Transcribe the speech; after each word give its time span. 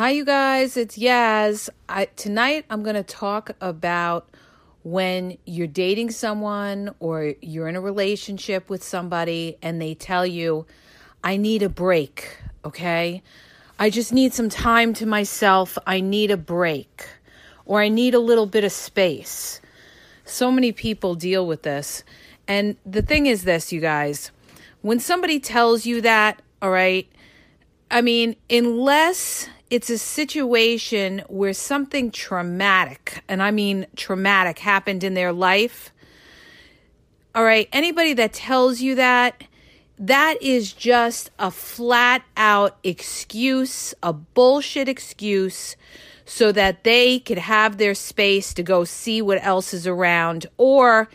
Hi, 0.00 0.12
you 0.12 0.24
guys. 0.24 0.78
It's 0.78 0.96
Yaz. 0.96 1.68
I, 1.86 2.06
tonight, 2.06 2.64
I'm 2.70 2.82
going 2.82 2.94
to 2.96 3.02
talk 3.02 3.50
about 3.60 4.34
when 4.82 5.36
you're 5.44 5.66
dating 5.66 6.12
someone 6.12 6.94
or 7.00 7.34
you're 7.42 7.68
in 7.68 7.76
a 7.76 7.82
relationship 7.82 8.70
with 8.70 8.82
somebody 8.82 9.58
and 9.60 9.78
they 9.78 9.92
tell 9.92 10.24
you, 10.24 10.64
I 11.22 11.36
need 11.36 11.62
a 11.62 11.68
break, 11.68 12.38
okay? 12.64 13.22
I 13.78 13.90
just 13.90 14.10
need 14.10 14.32
some 14.32 14.48
time 14.48 14.94
to 14.94 15.04
myself. 15.04 15.76
I 15.86 16.00
need 16.00 16.30
a 16.30 16.38
break, 16.38 17.06
or 17.66 17.82
I 17.82 17.90
need 17.90 18.14
a 18.14 18.20
little 18.20 18.46
bit 18.46 18.64
of 18.64 18.72
space. 18.72 19.60
So 20.24 20.50
many 20.50 20.72
people 20.72 21.14
deal 21.14 21.46
with 21.46 21.60
this. 21.62 22.04
And 22.48 22.76
the 22.86 23.02
thing 23.02 23.26
is 23.26 23.44
this, 23.44 23.70
you 23.70 23.82
guys, 23.82 24.30
when 24.80 24.98
somebody 24.98 25.38
tells 25.38 25.84
you 25.84 26.00
that, 26.00 26.40
all 26.62 26.70
right, 26.70 27.06
I 27.90 28.02
mean, 28.02 28.36
unless 28.48 29.48
it's 29.68 29.90
a 29.90 29.98
situation 29.98 31.22
where 31.28 31.52
something 31.52 32.10
traumatic, 32.10 33.22
and 33.28 33.42
I 33.42 33.50
mean 33.50 33.86
traumatic, 33.96 34.60
happened 34.60 35.02
in 35.02 35.14
their 35.14 35.32
life. 35.32 35.92
All 37.34 37.44
right, 37.44 37.68
anybody 37.72 38.12
that 38.14 38.32
tells 38.32 38.80
you 38.80 38.94
that, 38.94 39.42
that 39.98 40.40
is 40.40 40.72
just 40.72 41.30
a 41.38 41.50
flat 41.50 42.22
out 42.36 42.78
excuse, 42.84 43.92
a 44.02 44.12
bullshit 44.12 44.88
excuse, 44.88 45.76
so 46.24 46.52
that 46.52 46.84
they 46.84 47.18
could 47.18 47.38
have 47.38 47.76
their 47.76 47.94
space 47.94 48.54
to 48.54 48.62
go 48.62 48.84
see 48.84 49.20
what 49.20 49.44
else 49.44 49.74
is 49.74 49.86
around, 49.86 50.46
or 50.56 51.08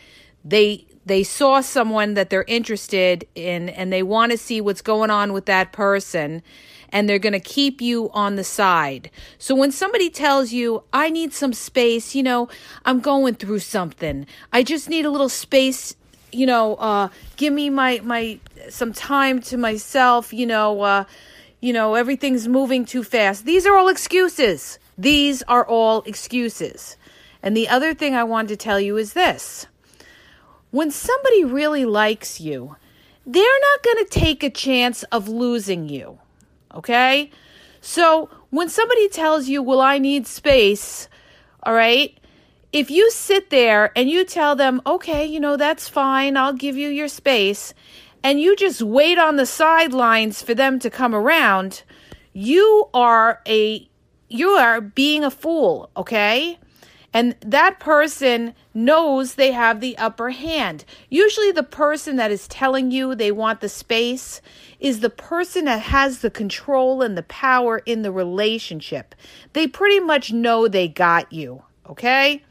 they 0.44 0.86
they 1.06 1.22
saw 1.22 1.60
someone 1.60 2.14
that 2.14 2.30
they're 2.30 2.44
interested 2.48 3.26
in 3.36 3.68
and 3.70 3.92
they 3.92 4.02
want 4.02 4.32
to 4.32 4.38
see 4.38 4.60
what's 4.60 4.82
going 4.82 5.08
on 5.08 5.32
with 5.32 5.46
that 5.46 5.72
person 5.72 6.42
and 6.90 7.08
they're 7.08 7.20
going 7.20 7.32
to 7.32 7.40
keep 7.40 7.80
you 7.80 8.10
on 8.12 8.36
the 8.36 8.44
side. 8.44 9.10
So 9.38 9.54
when 9.54 9.70
somebody 9.70 10.10
tells 10.10 10.52
you, 10.52 10.82
I 10.92 11.10
need 11.10 11.32
some 11.32 11.52
space, 11.52 12.14
you 12.14 12.22
know, 12.22 12.48
I'm 12.84 13.00
going 13.00 13.34
through 13.34 13.60
something. 13.60 14.26
I 14.52 14.62
just 14.62 14.88
need 14.88 15.04
a 15.04 15.10
little 15.10 15.28
space, 15.28 15.94
you 16.32 16.46
know, 16.46 16.74
uh, 16.76 17.08
give 17.36 17.52
me 17.52 17.70
my, 17.70 18.00
my, 18.02 18.40
some 18.68 18.92
time 18.92 19.40
to 19.42 19.56
myself, 19.56 20.32
you 20.32 20.46
know, 20.46 20.80
uh, 20.82 21.04
you 21.60 21.72
know, 21.72 21.94
everything's 21.94 22.48
moving 22.48 22.84
too 22.84 23.04
fast. 23.04 23.44
These 23.44 23.64
are 23.66 23.76
all 23.76 23.88
excuses. 23.88 24.78
These 24.98 25.42
are 25.44 25.66
all 25.66 26.02
excuses. 26.02 26.96
And 27.42 27.56
the 27.56 27.68
other 27.68 27.94
thing 27.94 28.14
I 28.14 28.24
wanted 28.24 28.48
to 28.48 28.56
tell 28.56 28.80
you 28.80 28.96
is 28.96 29.12
this. 29.12 29.66
When 30.70 30.90
somebody 30.90 31.44
really 31.44 31.84
likes 31.84 32.40
you, 32.40 32.76
they're 33.24 33.60
not 33.60 33.82
going 33.82 34.04
to 34.04 34.10
take 34.10 34.42
a 34.42 34.50
chance 34.50 35.02
of 35.04 35.28
losing 35.28 35.88
you. 35.88 36.18
Okay? 36.74 37.30
So 37.80 38.30
when 38.50 38.68
somebody 38.68 39.08
tells 39.08 39.48
you, 39.48 39.62
well, 39.62 39.80
I 39.80 39.98
need 39.98 40.26
space, 40.26 41.08
all 41.62 41.74
right? 41.74 42.16
If 42.72 42.90
you 42.90 43.10
sit 43.10 43.50
there 43.50 43.92
and 43.96 44.10
you 44.10 44.24
tell 44.24 44.56
them, 44.56 44.82
okay, 44.86 45.24
you 45.24 45.40
know, 45.40 45.56
that's 45.56 45.88
fine, 45.88 46.36
I'll 46.36 46.52
give 46.52 46.76
you 46.76 46.88
your 46.88 47.08
space, 47.08 47.74
and 48.22 48.40
you 48.40 48.56
just 48.56 48.82
wait 48.82 49.18
on 49.18 49.36
the 49.36 49.46
sidelines 49.46 50.42
for 50.42 50.52
them 50.52 50.78
to 50.80 50.90
come 50.90 51.14
around, 51.14 51.82
you 52.32 52.88
are 52.92 53.40
a 53.46 53.88
you 54.28 54.50
are 54.50 54.80
being 54.80 55.22
a 55.22 55.30
fool, 55.30 55.90
okay? 55.96 56.58
And 57.12 57.34
that 57.40 57.80
person 57.80 58.54
knows 58.74 59.34
they 59.34 59.52
have 59.52 59.80
the 59.80 59.96
upper 59.96 60.30
hand. 60.30 60.84
Usually, 61.08 61.50
the 61.52 61.62
person 61.62 62.16
that 62.16 62.30
is 62.30 62.48
telling 62.48 62.90
you 62.90 63.14
they 63.14 63.32
want 63.32 63.60
the 63.60 63.68
space 63.68 64.40
is 64.80 65.00
the 65.00 65.10
person 65.10 65.64
that 65.64 65.80
has 65.80 66.18
the 66.18 66.30
control 66.30 67.02
and 67.02 67.16
the 67.16 67.22
power 67.22 67.78
in 67.86 68.02
the 68.02 68.12
relationship. 68.12 69.14
They 69.52 69.66
pretty 69.66 70.00
much 70.00 70.32
know 70.32 70.68
they 70.68 70.88
got 70.88 71.32
you, 71.32 71.62
okay? 71.88 72.42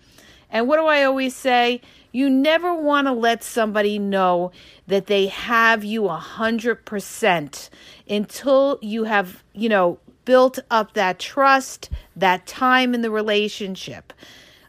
And 0.50 0.68
what 0.68 0.78
do 0.78 0.86
I 0.86 1.04
always 1.04 1.36
say? 1.36 1.82
You 2.12 2.30
never 2.30 2.74
want 2.74 3.08
to 3.08 3.14
let 3.14 3.44
somebody 3.44 4.00
know 4.00 4.52
that 4.88 5.08
they 5.08 5.28
have 5.28 5.84
you 5.84 6.08
a 6.08 6.16
hundred 6.16 6.86
percent 6.86 7.70
until 8.10 8.80
you 8.82 9.04
have, 9.04 9.44
you 9.54 9.68
know, 9.68 10.00
built 10.24 10.60
up 10.72 10.94
that 10.94 11.20
trust, 11.20 11.90
that 12.16 12.48
time 12.48 12.94
in 12.94 13.02
the 13.02 13.12
relationship. 13.12 14.14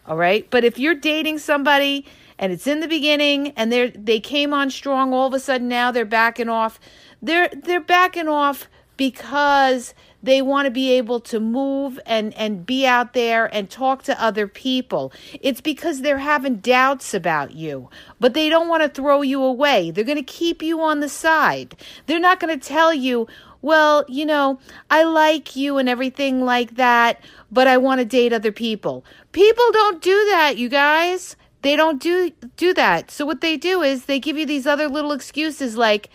All 0.06 0.16
right. 0.16 0.46
But 0.50 0.64
if 0.64 0.78
you're 0.78 0.94
dating 0.94 1.38
somebody 1.38 2.06
and 2.38 2.52
it's 2.52 2.66
in 2.66 2.80
the 2.80 2.88
beginning 2.88 3.52
and 3.56 3.72
they're 3.72 3.90
they 3.90 4.20
came 4.20 4.52
on 4.52 4.70
strong, 4.70 5.12
all 5.12 5.26
of 5.26 5.34
a 5.34 5.40
sudden 5.40 5.68
now 5.68 5.90
they're 5.90 6.04
backing 6.04 6.48
off. 6.48 6.78
They're 7.20 7.48
they're 7.48 7.80
backing 7.80 8.28
off 8.28 8.68
because 8.96 9.94
they 10.22 10.42
want 10.42 10.66
to 10.66 10.70
be 10.70 10.92
able 10.92 11.20
to 11.20 11.40
move 11.40 12.00
and 12.06 12.34
and 12.34 12.66
be 12.66 12.86
out 12.86 13.12
there 13.12 13.46
and 13.54 13.68
talk 13.68 14.02
to 14.04 14.22
other 14.22 14.46
people. 14.46 15.12
It's 15.40 15.60
because 15.60 16.00
they're 16.00 16.18
having 16.18 16.56
doubts 16.56 17.14
about 17.14 17.54
you, 17.54 17.90
but 18.20 18.34
they 18.34 18.48
don't 18.48 18.68
want 18.68 18.82
to 18.82 18.88
throw 18.88 19.22
you 19.22 19.42
away. 19.42 19.90
They're 19.90 20.04
going 20.04 20.16
to 20.16 20.22
keep 20.22 20.62
you 20.62 20.80
on 20.80 21.00
the 21.00 21.08
side. 21.08 21.76
They're 22.06 22.20
not 22.20 22.40
going 22.40 22.58
to 22.58 22.68
tell 22.68 22.92
you, 22.92 23.26
"Well, 23.66 24.04
you 24.08 24.24
know, 24.24 24.58
I 24.90 25.02
like 25.02 25.56
you 25.56 25.78
and 25.78 25.88
everything 25.88 26.44
like 26.44 26.76
that, 26.76 27.12
but 27.50 27.66
I 27.66 27.76
want 27.76 27.98
to 27.98 28.04
date 28.04 28.32
other 28.32 28.52
people." 28.52 29.04
People 29.32 29.66
don't 29.72 30.00
do 30.00 30.16
that, 30.30 30.56
you 30.56 30.68
guys. 30.68 31.36
They 31.62 31.74
don't 31.74 32.00
do 32.00 32.30
do 32.56 32.72
that. 32.74 33.10
So 33.10 33.26
what 33.26 33.40
they 33.40 33.56
do 33.56 33.82
is 33.82 34.04
they 34.04 34.20
give 34.20 34.38
you 34.38 34.46
these 34.46 34.66
other 34.66 34.88
little 34.88 35.12
excuses 35.12 35.76
like 35.76 36.10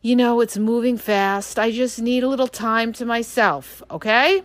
you 0.00 0.14
know, 0.14 0.40
it's 0.40 0.56
moving 0.56 0.96
fast. 0.96 1.58
I 1.58 1.72
just 1.72 2.00
need 2.00 2.22
a 2.22 2.28
little 2.28 2.48
time 2.48 2.92
to 2.94 3.04
myself, 3.04 3.82
okay? 3.90 4.42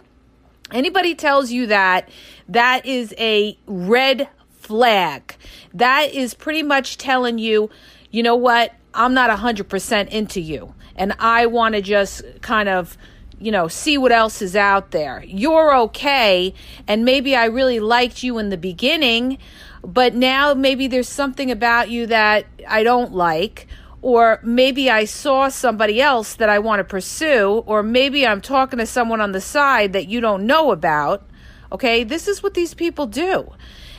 Anybody 0.72 1.13
tells 1.13 1.51
you 1.51 1.67
that, 1.67 2.09
that 2.50 2.85
is 2.85 3.13
a 3.19 3.57
red 3.67 4.28
flag. 4.50 5.35
That 5.73 6.12
is 6.13 6.33
pretty 6.33 6.63
much 6.63 6.97
telling 6.97 7.38
you, 7.38 7.69
you 8.09 8.23
know 8.23 8.35
what? 8.35 8.73
I'm 8.94 9.13
not 9.13 9.29
100% 9.29 10.09
into 10.09 10.41
you. 10.41 10.73
And 10.95 11.13
I 11.19 11.45
want 11.47 11.75
to 11.75 11.81
just 11.81 12.23
kind 12.41 12.69
of 12.69 12.97
you 13.44 13.51
know, 13.51 13.68
see 13.68 13.97
what 13.97 14.13
else 14.13 14.41
is 14.41 14.56
out 14.56 14.91
there. 14.91 15.21
You're 15.27 15.75
okay, 15.75 16.53
and 16.88 17.03
maybe 17.03 17.35
I 17.35 17.45
really 17.45 17.81
liked 17.81 18.23
you 18.23 18.38
in 18.38 18.50
the 18.50 18.57
beginning, 18.57 19.38
but 19.83 20.15
now 20.15 20.53
maybe 20.53 20.88
there's 20.88 21.09
something 21.09 21.51
about 21.51 21.89
you 21.89 22.07
that 22.07 22.45
I 22.65 22.83
don't 22.83 23.12
like, 23.12 23.68
or 24.01 24.39
maybe 24.44 24.89
I 24.89 25.03
saw 25.03 25.50
somebody 25.50 26.01
else 26.01 26.35
that 26.35 26.47
I 26.47 26.59
want 26.59 26.79
to 26.79 26.83
pursue, 26.85 27.63
or 27.65 27.83
maybe 27.83 28.25
I'm 28.25 28.39
talking 28.39 28.79
to 28.79 28.85
someone 28.85 29.19
on 29.19 29.33
the 29.33 29.41
side 29.41 29.91
that 29.91 30.07
you 30.07 30.21
don't 30.21 30.45
know 30.45 30.71
about. 30.71 31.27
Okay, 31.71 32.06
this 32.06 32.29
is 32.29 32.41
what 32.41 32.53
these 32.53 32.73
people 32.73 33.07
do. 33.07 33.51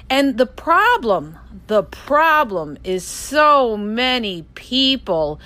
And 0.09 0.39
the 0.39 0.47
problem, 0.47 1.39
the 1.67 1.83
problem 1.83 2.79
is 2.83 3.05
so 3.05 3.77
many 3.77 4.43
people 4.55 5.41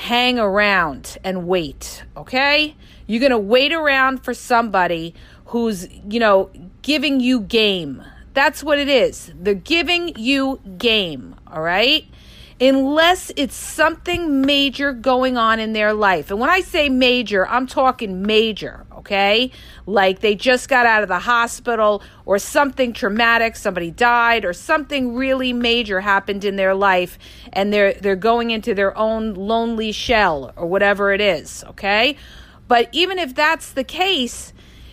hang 0.00 0.38
around 0.38 1.18
and 1.22 1.46
wait, 1.46 2.04
okay? 2.16 2.74
You're 3.06 3.20
going 3.20 3.32
to 3.32 3.38
wait 3.38 3.70
around 3.70 4.24
for 4.24 4.32
somebody 4.32 5.14
who's, 5.46 5.86
you 6.08 6.18
know, 6.18 6.48
giving 6.80 7.20
you 7.20 7.42
game. 7.42 8.02
That's 8.32 8.64
what 8.64 8.78
it 8.78 8.88
is. 8.88 9.30
They're 9.34 9.52
giving 9.52 10.16
you 10.16 10.58
game, 10.78 11.36
all 11.46 11.60
right? 11.60 12.06
unless 12.60 13.32
it's 13.36 13.54
something 13.54 14.42
major 14.42 14.92
going 14.92 15.38
on 15.38 15.58
in 15.58 15.72
their 15.72 15.94
life. 15.94 16.30
And 16.30 16.38
when 16.38 16.50
I 16.50 16.60
say 16.60 16.90
major, 16.90 17.48
I'm 17.48 17.66
talking 17.66 18.20
major, 18.22 18.84
okay? 19.00 19.50
Like 19.86 20.20
they 20.20 20.34
just 20.34 20.68
got 20.68 20.86
out 20.86 21.02
of 21.02 21.08
the 21.08 21.18
hospital 21.18 22.02
or 22.24 22.38
something 22.38 22.92
traumatic, 22.92 23.56
somebody 23.56 23.90
died 23.90 24.44
or 24.44 24.52
something 24.52 25.14
really 25.14 25.52
major 25.52 26.00
happened 26.00 26.44
in 26.44 26.56
their 26.56 26.74
life 26.74 27.18
and 27.52 27.72
they're 27.72 27.94
they're 27.94 28.16
going 28.16 28.50
into 28.50 28.74
their 28.74 28.96
own 28.96 29.34
lonely 29.34 29.92
shell 29.92 30.52
or 30.56 30.66
whatever 30.66 31.12
it 31.12 31.20
is, 31.20 31.64
okay? 31.64 32.16
But 32.68 32.88
even 32.92 33.18
if 33.18 33.34
that's 33.34 33.72
the 33.72 33.84
case, 33.84 34.52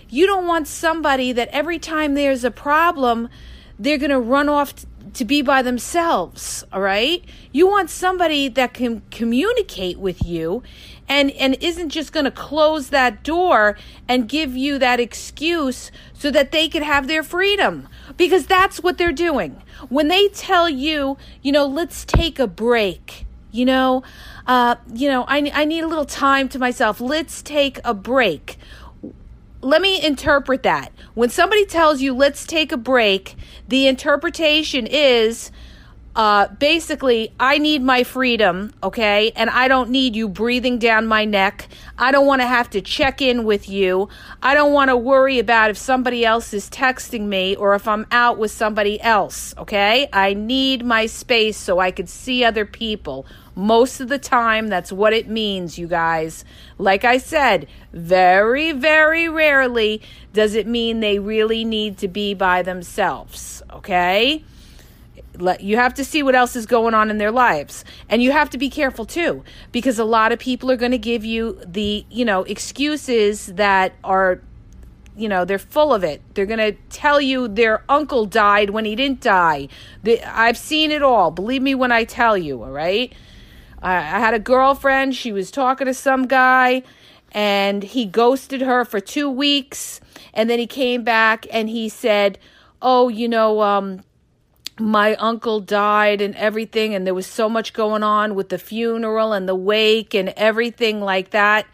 you 0.10 0.26
don't 0.26 0.48
want 0.48 0.68
somebody 0.68 1.32
that 1.34 1.50
every 1.50 1.78
time 1.78 2.16
there's 2.16 2.44
a 2.44 2.52
problem, 2.52 3.30
they're 3.78 4.00
going 4.00 4.10
to 4.10 4.20
run 4.20 4.50
off 4.50 4.74
to 5.14 5.26
be 5.26 5.42
by 5.42 5.62
themselves, 5.62 6.64
all 6.72 6.82
right? 6.82 7.24
You 7.52 7.68
want 7.68 7.90
somebody 7.90 8.48
that 8.50 8.74
can 8.74 9.02
communicate 9.12 10.00
with 10.00 10.26
you 10.26 10.64
and 11.08 11.32
and 11.32 11.56
isn't 11.62 11.90
just 11.90 12.12
going 12.12 12.26
to 12.26 12.32
close 12.32 12.90
that 12.90 13.24
door 13.24 13.78
and 14.08 14.28
give 14.28 14.56
you 14.56 14.78
that 14.80 15.00
excuse 15.00 15.92
so 16.14 16.32
that 16.32 16.52
they 16.52 16.68
could 16.68 16.84
have 16.84 17.08
their 17.08 17.24
freedom 17.24 17.88
because 18.18 18.46
that's 18.46 18.82
what 18.82 18.98
they're 18.98 19.12
doing. 19.12 19.62
When 19.90 20.08
they 20.08 20.28
tell 20.30 20.70
you, 20.70 21.18
you 21.42 21.52
know, 21.52 21.66
let's 21.66 22.06
take 22.06 22.40
a 22.40 22.48
break, 22.48 23.26
you 23.52 23.66
know, 23.66 24.04
uh, 24.46 24.76
you 24.94 25.10
know, 25.10 25.24
I, 25.28 25.52
I 25.54 25.66
need 25.66 25.84
a 25.84 25.88
little 25.88 26.06
time 26.06 26.50
to 26.50 26.60
myself. 26.60 27.00
Let's 27.00 27.42
take 27.42 27.80
a 27.84 27.94
break 27.94 28.58
let 29.62 29.82
me 29.82 30.04
interpret 30.04 30.64
that. 30.64 30.92
When 31.14 31.30
somebody 31.30 31.66
tells 31.66 32.02
you, 32.02 32.14
let's 32.14 32.46
take 32.46 32.72
a 32.72 32.78
break, 32.78 33.36
the 33.68 33.88
interpretation 33.88 34.88
is 34.88 35.52
uh, 36.18 36.48
basically, 36.48 37.32
I 37.40 37.60
need 37.60 37.84
my 37.84 38.04
freedom, 38.04 38.74
okay? 38.82 39.32
And 39.36 39.52
I 39.52 39.68
don't 39.68 39.92
need 39.92 40.16
you 40.16 40.28
breathing 40.28 40.80
down 40.80 41.06
my 41.06 41.26
neck. 41.26 41.68
I 41.96 42.12
don't 42.12 42.26
want 42.26 42.42
to 42.42 42.48
have 42.48 42.72
to 42.72 42.82
check 42.82 43.22
in 43.22 43.44
with 43.44 43.70
you. 43.70 44.10
I 44.42 44.56
don't 44.56 44.74
want 44.74 44.90
to 44.90 44.98
worry 44.98 45.38
about 45.38 45.70
if 45.70 45.78
somebody 45.78 46.26
else 46.26 46.56
is 46.56 46.72
texting 46.72 47.28
me 47.28 47.56
or 47.56 47.76
if 47.76 47.88
I'm 47.88 48.08
out 48.10 48.40
with 48.40 48.50
somebody 48.50 49.00
else, 49.00 49.54
okay? 49.60 50.10
I 50.12 50.34
need 50.34 50.84
my 50.84 51.06
space 51.06 51.56
so 51.56 51.78
I 51.78 51.92
could 51.92 52.10
see 52.10 52.44
other 52.44 52.66
people. 52.66 53.28
Most 53.54 54.00
of 54.00 54.08
the 54.08 54.18
time, 54.18 54.70
that's 54.70 54.92
what 54.92 55.14
it 55.14 55.30
means, 55.30 55.78
you 55.78 55.86
guys. 55.86 56.44
Like 56.80 57.06
I 57.06 57.20
said, 57.20 57.68
very, 57.94 58.72
very 58.72 59.30
rarely 59.30 60.02
does 60.34 60.56
it 60.56 60.66
mean 60.66 61.00
they 61.00 61.20
really 61.20 61.64
need 61.64 62.00
to 62.00 62.08
be 62.08 62.34
by 62.34 62.64
themselves, 62.64 63.62
okay? 63.72 64.44
Let 65.42 65.62
you 65.62 65.78
have 65.78 65.94
to 65.96 66.06
see 66.06 66.24
what 66.24 66.36
else 66.36 66.56
is 66.56 66.66
going 66.66 66.94
on 66.94 67.10
in 67.10 67.18
their 67.18 67.32
lives. 67.32 67.84
And 68.10 68.22
you 68.22 68.32
have 68.32 68.50
to 68.52 68.58
be 68.58 68.70
careful 68.70 69.06
too 69.06 69.44
because 69.72 70.00
a 70.00 70.06
lot 70.06 70.32
of 70.32 70.40
people 70.40 70.72
are 70.72 70.78
going 70.78 70.92
to 70.92 70.98
give 70.98 71.24
you 71.26 71.60
the 71.66 72.06
you 72.10 72.26
know 72.26 72.44
excuses 72.44 73.48
that 73.48 73.94
are 74.04 74.42
you 75.16 75.30
know 75.30 75.46
they're 75.46 75.60
full 75.60 75.94
of 75.94 76.04
it. 76.04 76.22
They're 76.34 76.46
going 76.46 76.60
to 76.60 76.74
tell 76.90 77.20
you 77.20 77.48
their 77.48 77.84
uncle 77.90 78.26
died 78.26 78.72
when 78.72 78.86
he 78.86 78.96
didn't 78.96 79.22
die. 79.22 79.68
The, 80.04 80.24
i've 80.24 80.58
seen 80.58 80.92
it 80.92 81.02
all. 81.02 81.32
Believe 81.32 81.62
me 81.62 81.76
when 81.76 81.92
i 81.92 82.04
tell 82.04 82.38
you 82.38 82.64
all 82.64 82.72
right? 82.72 83.14
I, 83.82 83.96
I 83.96 84.20
had 84.20 84.34
a 84.34 84.40
girlfriend. 84.40 85.16
She 85.16 85.32
was 85.32 85.52
talking 85.52 85.88
to 85.88 85.94
some 85.94 86.28
guy 86.28 86.84
and 87.32 87.84
he 87.84 88.06
ghosted 88.06 88.62
her 88.62 88.86
for 88.86 89.00
two 89.00 89.30
weeks 89.30 90.00
and 90.34 90.50
then 90.50 90.60
he 90.60 90.68
came 90.68 91.04
back 91.04 91.46
and 91.52 91.70
he 91.70 91.90
said 91.90 92.40
oh 92.82 93.10
you 93.10 93.28
know 93.28 93.62
um 93.62 94.02
my 94.80 95.16
uncle 95.16 95.60
died 95.60 96.22
and 96.22 96.36
everything 96.36 96.94
and 96.94 97.06
there 97.06 97.14
was 97.14 97.28
so 97.28 97.50
much 97.50 97.74
going 97.74 98.04
on 98.04 98.36
with 98.36 98.50
the 98.50 98.58
funeral 98.58 99.34
and 99.34 99.48
the 99.48 99.56
wake 99.56 100.14
and 100.14 100.30
everything 100.30 101.02
like 101.02 101.32
that. 101.32 101.66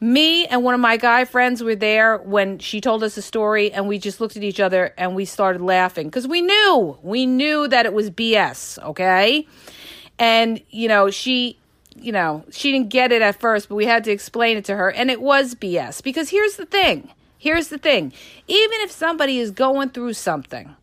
Me 0.00 0.46
and 0.46 0.64
one 0.64 0.74
of 0.74 0.80
my 0.80 0.96
guy 0.96 1.24
friends 1.24 1.62
were 1.62 1.76
there 1.76 2.18
when 2.18 2.58
she 2.58 2.80
told 2.80 3.04
us 3.04 3.14
the 3.14 3.22
story 3.22 3.72
and 3.72 3.86
we 3.86 3.98
just 3.98 4.20
looked 4.20 4.36
at 4.36 4.42
each 4.42 4.60
other 4.60 4.92
and 4.98 5.14
we 5.14 5.24
started 5.24 5.62
laughing. 5.62 6.08
Because 6.08 6.26
we 6.26 6.42
knew 6.42 6.98
we 7.02 7.26
knew 7.26 7.68
that 7.68 7.86
it 7.86 7.92
was 7.92 8.10
bs 8.10 8.82
okay? 8.82 9.46
And 10.18 10.60
you 10.70 10.88
know 10.88 11.10
she 11.10 11.58
you 11.96 12.12
know 12.12 12.44
she 12.50 12.72
didn't 12.72 12.88
get 12.88 13.12
it 13.12 13.22
at 13.22 13.38
first 13.38 13.68
but 13.68 13.76
we 13.76 13.86
had 13.86 14.04
to 14.04 14.10
explain 14.10 14.56
it 14.56 14.64
to 14.64 14.74
her 14.74 14.90
and 14.90 15.10
it 15.10 15.20
was 15.20 15.54
bs 15.54 16.02
because 16.02 16.30
here's 16.30 16.56
the 16.56 16.66
thing 16.66 17.10
here's 17.38 17.68
the 17.68 17.78
thing. 17.78 18.12
Even 18.46 18.80
if 18.80 18.90
somebody 18.90 19.38
is 19.38 19.50
going 19.50 19.90
through 19.90 20.12
something 20.12 20.76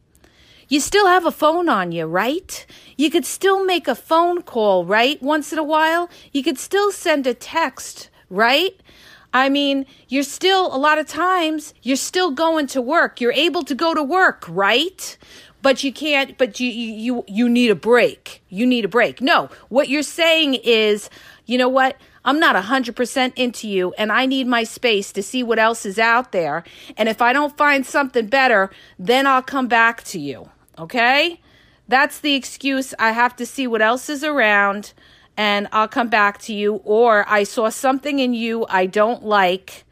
you 0.70 0.80
still 0.80 1.08
have 1.08 1.26
a 1.26 1.32
phone 1.32 1.68
on 1.68 1.92
you, 1.92 2.06
right? 2.06 2.66
You 2.96 3.10
could 3.10 3.26
still 3.26 3.66
make 3.66 3.88
a 3.88 3.96
phone 3.96 4.44
call, 4.44 4.86
right? 4.86 5.22
Once 5.22 5.52
in 5.52 5.58
a 5.58 5.64
while. 5.64 6.10
You 6.32 6.44
could 6.44 6.60
still 6.60 6.92
send 6.92 7.26
a 7.26 7.34
text, 7.34 8.10
right? 8.30 8.80
I 9.34 9.50
mean, 9.50 9.88
you're 10.08 10.24
still, 10.24 10.74
a 10.74 10.78
lot 10.78 11.00
of 11.00 11.08
times, 11.08 11.74
you're 11.82 11.98
still 11.98 12.32
going 12.32 12.68
to 12.68 12.82
work. 12.82 13.20
You're 13.20 13.34
able 13.34 13.64
to 13.64 13.76
go 13.76 13.94
to 13.94 14.04
work, 14.04 14.46
right? 14.48 15.18
But 15.62 15.84
you 15.84 15.92
can't, 15.92 16.38
but 16.38 16.60
you, 16.60 16.70
you, 16.70 17.24
you 17.28 17.50
need 17.50 17.72
a 17.72 17.76
break. 17.76 18.44
You 18.50 18.66
need 18.66 18.86
a 18.86 18.88
break. 18.88 19.22
No, 19.22 19.50
what 19.70 19.90
you're 19.90 20.04
saying 20.04 20.56
is, 20.56 21.10
you 21.46 21.58
know 21.58 21.70
what? 21.70 21.98
I'm 22.24 22.40
not 22.40 22.56
100% 22.56 23.34
into 23.36 23.68
you 23.68 23.94
and 23.98 24.12
I 24.12 24.26
need 24.26 24.46
my 24.46 24.64
space 24.64 25.12
to 25.14 25.24
see 25.24 25.42
what 25.42 25.58
else 25.58 25.86
is 25.86 25.98
out 25.98 26.32
there. 26.32 26.64
And 26.96 27.10
if 27.10 27.22
I 27.22 27.34
don't 27.34 27.58
find 27.58 27.86
something 27.86 28.28
better, 28.28 28.70
then 29.00 29.26
I'll 29.26 29.42
come 29.42 29.68
back 29.68 30.04
to 30.06 30.20
you. 30.20 30.50
Okay? 30.80 31.40
That's 31.88 32.20
the 32.20 32.36
excuse. 32.36 32.94
I 33.00 33.12
have 33.12 33.36
to 33.38 33.46
see 33.46 33.68
what 33.68 33.82
else 33.82 34.10
is 34.10 34.24
around 34.24 34.94
and 35.36 35.68
I'll 35.72 35.88
come 35.88 36.10
back 36.10 36.40
to 36.40 36.54
you. 36.54 36.76
Or 36.84 37.26
I 37.28 37.44
saw 37.44 37.70
something 37.70 38.20
in 38.20 38.34
you 38.34 38.66
I 38.70 38.86
don't 38.86 39.24
like, 39.24 39.86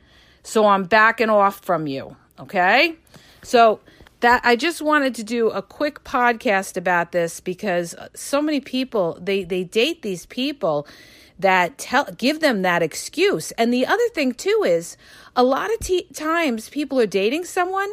so 0.43 0.67
I'm 0.67 0.83
backing 0.83 1.29
off 1.29 1.59
from 1.59 1.87
you. 1.87 2.15
Okay? 2.39 2.95
So 3.43 3.79
that 4.19 4.41
I 4.43 4.55
just 4.55 4.81
wanted 4.81 5.15
to 5.15 5.23
do 5.23 5.49
a 5.49 5.61
quick 5.61 6.03
podcast 6.03 6.75
about 6.75 7.11
this 7.11 7.39
because 7.39 7.95
so 8.13 8.41
many 8.41 8.59
people 8.59 9.17
they 9.21 9.43
they 9.43 9.63
date 9.63 10.01
these 10.01 10.25
people 10.25 10.87
that 11.39 11.77
tell 11.77 12.05
give 12.17 12.39
them 12.39 12.61
that 12.61 12.83
excuse. 12.83 13.51
And 13.51 13.73
the 13.73 13.85
other 13.85 14.07
thing 14.09 14.33
too 14.33 14.63
is 14.65 14.97
a 15.35 15.43
lot 15.43 15.71
of 15.71 15.79
t- 15.79 16.07
times 16.13 16.69
people 16.69 16.99
are 16.99 17.05
dating 17.05 17.45
someone 17.45 17.89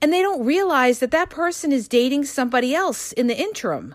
and 0.00 0.12
they 0.12 0.22
don't 0.22 0.44
realize 0.44 0.98
that 0.98 1.10
that 1.10 1.30
person 1.30 1.72
is 1.72 1.88
dating 1.88 2.24
somebody 2.24 2.74
else 2.74 3.12
in 3.12 3.26
the 3.26 3.36
interim. 3.36 3.94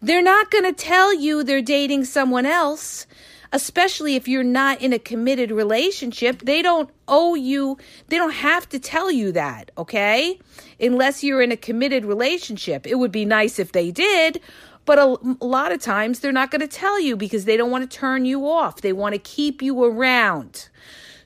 They're 0.00 0.22
not 0.22 0.50
going 0.50 0.64
to 0.64 0.72
tell 0.72 1.14
you 1.14 1.44
they're 1.44 1.62
dating 1.62 2.04
someone 2.06 2.46
else, 2.46 3.06
especially 3.52 4.16
if 4.16 4.26
you're 4.26 4.42
not 4.42 4.80
in 4.80 4.92
a 4.92 4.98
committed 4.98 5.52
relationship. 5.52 6.42
They 6.42 6.62
don't 6.62 6.90
owe 7.06 7.34
you, 7.36 7.78
they 8.08 8.16
don't 8.16 8.32
have 8.32 8.68
to 8.70 8.80
tell 8.80 9.12
you 9.12 9.30
that, 9.32 9.70
okay? 9.78 10.40
Unless 10.80 11.22
you're 11.22 11.42
in 11.42 11.52
a 11.52 11.56
committed 11.56 12.04
relationship. 12.04 12.86
It 12.86 12.96
would 12.96 13.12
be 13.12 13.24
nice 13.24 13.60
if 13.60 13.70
they 13.70 13.92
did, 13.92 14.40
but 14.84 14.98
a, 14.98 15.16
a 15.40 15.46
lot 15.46 15.72
of 15.72 15.80
times 15.80 16.20
they're 16.20 16.32
not 16.32 16.50
going 16.50 16.60
to 16.60 16.68
tell 16.68 17.00
you 17.00 17.16
because 17.16 17.44
they 17.44 17.56
don't 17.56 17.70
want 17.70 17.88
to 17.88 17.96
turn 17.96 18.24
you 18.24 18.48
off. 18.48 18.80
They 18.80 18.92
want 18.92 19.14
to 19.14 19.18
keep 19.18 19.62
you 19.62 19.84
around. 19.84 20.68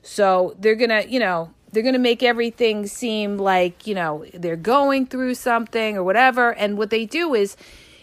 So 0.03 0.55
they're 0.59 0.75
going 0.75 0.89
to, 0.89 1.09
you 1.09 1.19
know, 1.19 1.51
they're 1.71 1.83
going 1.83 1.93
to 1.93 1.99
make 1.99 2.23
everything 2.23 2.87
seem 2.87 3.37
like, 3.37 3.85
you 3.85 3.95
know, 3.95 4.25
they're 4.33 4.55
going 4.55 5.05
through 5.05 5.35
something 5.35 5.97
or 5.97 6.03
whatever. 6.03 6.53
And 6.53 6.77
what 6.77 6.89
they 6.89 7.05
do 7.05 7.33
is, 7.33 7.57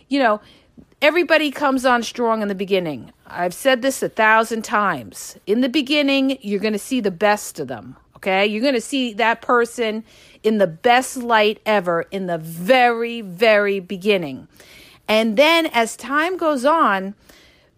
you 0.09 0.19
know, 0.19 0.41
everybody 1.01 1.51
comes 1.51 1.87
on 1.87 2.03
strong 2.03 2.43
in 2.43 2.49
the 2.49 2.55
beginning. 2.55 3.13
I've 3.27 3.55
said 3.55 3.81
this 3.81 4.03
a 4.03 4.09
thousand 4.09 4.63
times. 4.63 5.39
In 5.47 5.61
the 5.61 5.69
beginning, 5.69 6.39
you're 6.41 6.61
going 6.61 6.73
to 6.73 6.79
see 6.79 7.01
the 7.01 7.11
best 7.11 7.59
of 7.59 7.69
them. 7.69 7.97
Okay. 8.17 8.47
You're 8.47 8.63
going 8.63 8.75
to 8.75 8.81
see 8.81 9.13
that 9.15 9.41
person 9.41 10.05
in 10.43 10.59
the 10.59 10.67
best 10.67 11.17
light 11.17 11.61
ever 11.65 12.03
in 12.11 12.27
the 12.27 12.39
very, 12.39 13.23
very 13.23 13.81
beginning. 13.81 14.49
And 15.09 15.37
then 15.37 15.67
as 15.67 15.97
time 15.97 16.37
goes 16.37 16.65
on, 16.65 17.15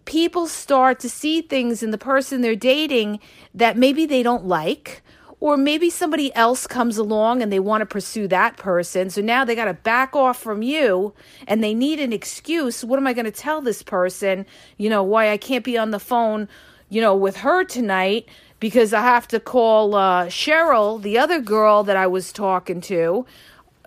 people 0.05 0.47
start 0.47 0.99
to 1.01 1.09
see 1.09 1.41
things 1.41 1.83
in 1.83 1.91
the 1.91 1.97
person 1.97 2.41
they're 2.41 2.55
dating 2.55 3.19
that 3.53 3.77
maybe 3.77 4.05
they 4.05 4.23
don't 4.23 4.45
like 4.45 5.01
or 5.39 5.55
maybe 5.55 5.89
somebody 5.89 6.33
else 6.33 6.65
comes 6.65 6.97
along 6.97 7.41
and 7.41 7.51
they 7.51 7.59
want 7.59 7.81
to 7.81 7.85
pursue 7.85 8.27
that 8.27 8.57
person. 8.57 9.09
So 9.09 9.21
now 9.21 9.45
they 9.45 9.53
got 9.53 9.65
to 9.65 9.73
back 9.73 10.15
off 10.15 10.39
from 10.39 10.63
you 10.63 11.13
and 11.45 11.63
they 11.63 11.75
need 11.75 11.99
an 11.99 12.11
excuse. 12.11 12.83
What 12.83 12.97
am 12.97 13.05
I 13.05 13.13
going 13.13 13.25
to 13.25 13.31
tell 13.31 13.61
this 13.61 13.83
person? 13.83 14.45
You 14.77 14.89
know, 14.89 15.03
why 15.03 15.29
I 15.29 15.37
can't 15.37 15.63
be 15.63 15.77
on 15.77 15.91
the 15.91 15.99
phone, 15.99 16.47
you 16.89 17.01
know, 17.01 17.15
with 17.15 17.37
her 17.37 17.63
tonight 17.63 18.27
because 18.59 18.93
I 18.93 19.01
have 19.01 19.27
to 19.27 19.39
call 19.39 19.93
uh, 19.93 20.25
Cheryl, 20.25 20.99
the 20.99 21.19
other 21.19 21.39
girl 21.39 21.83
that 21.83 21.97
I 21.97 22.07
was 22.07 22.31
talking 22.31 22.81
to. 22.81 23.25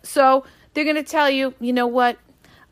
So 0.04 0.44
they're 0.74 0.84
going 0.84 0.96
to 0.96 1.02
tell 1.02 1.28
you, 1.28 1.54
you 1.58 1.72
know 1.72 1.88
what? 1.88 2.16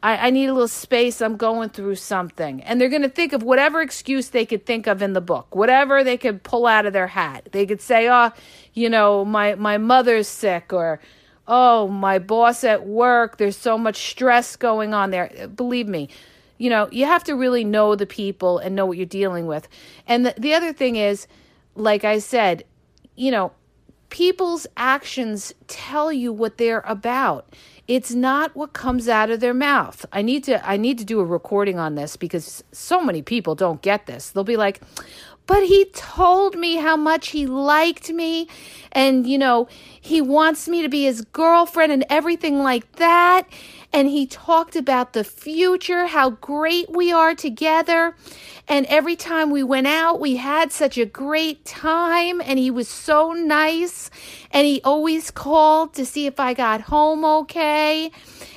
I, 0.02 0.28
I 0.28 0.30
need 0.30 0.46
a 0.46 0.52
little 0.52 0.68
space. 0.68 1.20
I'm 1.20 1.36
going 1.36 1.70
through 1.70 1.96
something. 1.96 2.62
And 2.62 2.80
they're 2.80 2.88
going 2.88 3.02
to 3.02 3.08
think 3.08 3.32
of 3.32 3.42
whatever 3.42 3.80
excuse 3.80 4.28
they 4.28 4.46
could 4.46 4.64
think 4.64 4.86
of 4.86 5.02
in 5.02 5.12
the 5.12 5.20
book, 5.20 5.54
whatever 5.54 6.04
they 6.04 6.16
could 6.16 6.42
pull 6.42 6.66
out 6.66 6.86
of 6.86 6.92
their 6.92 7.08
hat. 7.08 7.48
They 7.52 7.66
could 7.66 7.80
say, 7.80 8.08
oh, 8.08 8.30
you 8.74 8.88
know, 8.88 9.24
my, 9.24 9.54
my 9.56 9.78
mother's 9.78 10.28
sick, 10.28 10.72
or, 10.72 11.00
oh, 11.46 11.88
my 11.88 12.18
boss 12.18 12.62
at 12.62 12.86
work, 12.86 13.38
there's 13.38 13.56
so 13.56 13.76
much 13.76 14.10
stress 14.10 14.54
going 14.54 14.94
on 14.94 15.10
there. 15.10 15.48
Believe 15.48 15.88
me, 15.88 16.08
you 16.58 16.70
know, 16.70 16.88
you 16.92 17.06
have 17.06 17.24
to 17.24 17.34
really 17.34 17.64
know 17.64 17.96
the 17.96 18.06
people 18.06 18.58
and 18.58 18.76
know 18.76 18.86
what 18.86 18.96
you're 18.96 19.06
dealing 19.06 19.46
with. 19.46 19.68
And 20.06 20.26
the, 20.26 20.34
the 20.38 20.54
other 20.54 20.72
thing 20.72 20.96
is, 20.96 21.26
like 21.74 22.04
I 22.04 22.18
said, 22.18 22.64
you 23.16 23.30
know, 23.30 23.52
people's 24.10 24.66
actions 24.76 25.52
tell 25.66 26.12
you 26.12 26.32
what 26.32 26.58
they're 26.58 26.84
about. 26.86 27.54
It's 27.88 28.12
not 28.12 28.54
what 28.54 28.74
comes 28.74 29.08
out 29.08 29.30
of 29.30 29.40
their 29.40 29.54
mouth. 29.54 30.04
I 30.12 30.20
need 30.20 30.44
to 30.44 30.64
I 30.68 30.76
need 30.76 30.98
to 30.98 31.06
do 31.06 31.20
a 31.20 31.24
recording 31.24 31.78
on 31.78 31.94
this 31.94 32.16
because 32.16 32.62
so 32.70 33.02
many 33.02 33.22
people 33.22 33.54
don't 33.54 33.80
get 33.80 34.04
this. 34.04 34.30
They'll 34.30 34.44
be 34.44 34.58
like, 34.58 34.82
but 35.46 35.64
he 35.64 35.86
told 35.94 36.56
me 36.56 36.76
how 36.76 36.96
much 36.96 37.28
he 37.28 37.46
liked 37.46 38.10
me 38.10 38.46
and 38.92 39.26
you 39.26 39.38
know 39.38 39.68
he 39.98 40.20
wants 40.20 40.68
me 40.68 40.82
to 40.82 40.88
be 40.90 41.04
his 41.04 41.22
girlfriend 41.22 41.90
and 41.90 42.04
everything 42.10 42.62
like 42.62 42.92
that 42.96 43.48
and 43.92 44.08
he 44.08 44.26
talked 44.26 44.76
about 44.76 45.12
the 45.12 45.24
future 45.24 46.06
how 46.06 46.30
great 46.30 46.90
we 46.90 47.12
are 47.12 47.34
together 47.34 48.14
and 48.68 48.84
every 48.86 49.16
time 49.16 49.50
we 49.50 49.62
went 49.62 49.86
out 49.86 50.20
we 50.20 50.36
had 50.36 50.70
such 50.72 50.98
a 50.98 51.06
great 51.06 51.64
time 51.64 52.40
and 52.40 52.58
he 52.58 52.70
was 52.70 52.88
so 52.88 53.32
nice 53.32 54.10
and 54.50 54.66
he 54.66 54.80
always 54.82 55.30
called 55.30 55.94
to 55.94 56.04
see 56.04 56.26
if 56.26 56.38
I 56.38 56.54
got 56.54 56.82
home 56.82 57.24
okay 57.24 58.10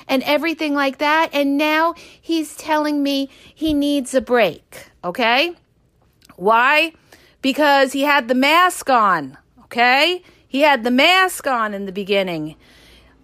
and 0.07 0.23
everything 0.23 0.73
like 0.73 0.97
that 0.97 1.29
and 1.33 1.57
now 1.57 1.93
he's 2.21 2.55
telling 2.55 3.01
me 3.01 3.29
he 3.53 3.73
needs 3.73 4.13
a 4.13 4.21
break 4.21 4.91
okay 5.03 5.55
why? 6.41 6.93
Because 7.43 7.93
he 7.93 8.01
had 8.01 8.27
the 8.27 8.33
mask 8.33 8.89
on, 8.89 9.38
okay? 9.65 10.23
He 10.47 10.61
had 10.61 10.83
the 10.83 10.89
mask 10.89 11.45
on 11.45 11.75
in 11.75 11.85
the 11.85 11.91
beginning. 11.91 12.55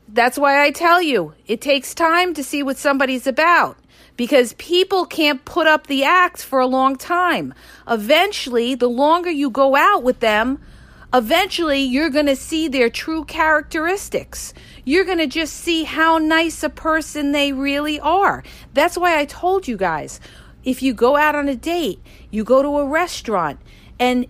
That's 0.07 0.37
why 0.37 0.63
I 0.63 0.71
tell 0.71 1.01
you, 1.01 1.33
it 1.47 1.59
takes 1.59 1.93
time 1.93 2.33
to 2.35 2.43
see 2.43 2.63
what 2.63 2.77
somebody's 2.77 3.27
about 3.27 3.77
because 4.15 4.53
people 4.53 5.05
can't 5.05 5.43
put 5.45 5.67
up 5.67 5.87
the 5.87 6.03
act 6.03 6.43
for 6.43 6.59
a 6.59 6.65
long 6.65 6.95
time. 6.95 7.53
Eventually, 7.87 8.73
the 8.73 8.89
longer 8.89 9.29
you 9.29 9.49
go 9.49 9.75
out 9.75 10.03
with 10.03 10.21
them, 10.21 10.59
eventually 11.13 11.81
you're 11.81 12.09
going 12.09 12.25
to 12.25 12.35
see 12.35 12.67
their 12.67 12.89
true 12.89 13.25
characteristics. 13.25 14.53
You're 14.85 15.05
going 15.05 15.17
to 15.19 15.27
just 15.27 15.53
see 15.53 15.83
how 15.83 16.17
nice 16.17 16.63
a 16.63 16.69
person 16.69 17.31
they 17.31 17.51
really 17.51 17.99
are. 17.99 18.43
That's 18.73 18.97
why 18.97 19.19
I 19.19 19.25
told 19.25 19.67
you 19.67 19.77
guys 19.77 20.19
if 20.63 20.81
you 20.81 20.93
go 20.93 21.15
out 21.15 21.35
on 21.35 21.47
a 21.47 21.55
date, 21.55 22.01
you 22.31 22.43
go 22.43 22.61
to 22.61 22.77
a 22.79 22.85
restaurant, 22.85 23.59
and 23.99 24.25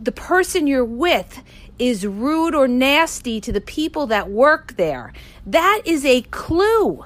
the 0.00 0.12
person 0.12 0.66
you're 0.66 0.84
with 0.84 1.42
is 1.78 2.06
rude 2.06 2.54
or 2.54 2.68
nasty 2.68 3.40
to 3.40 3.52
the 3.52 3.60
people 3.60 4.06
that 4.08 4.30
work 4.30 4.76
there, 4.76 5.12
that 5.46 5.82
is 5.84 6.04
a 6.04 6.22
clue. 6.22 7.04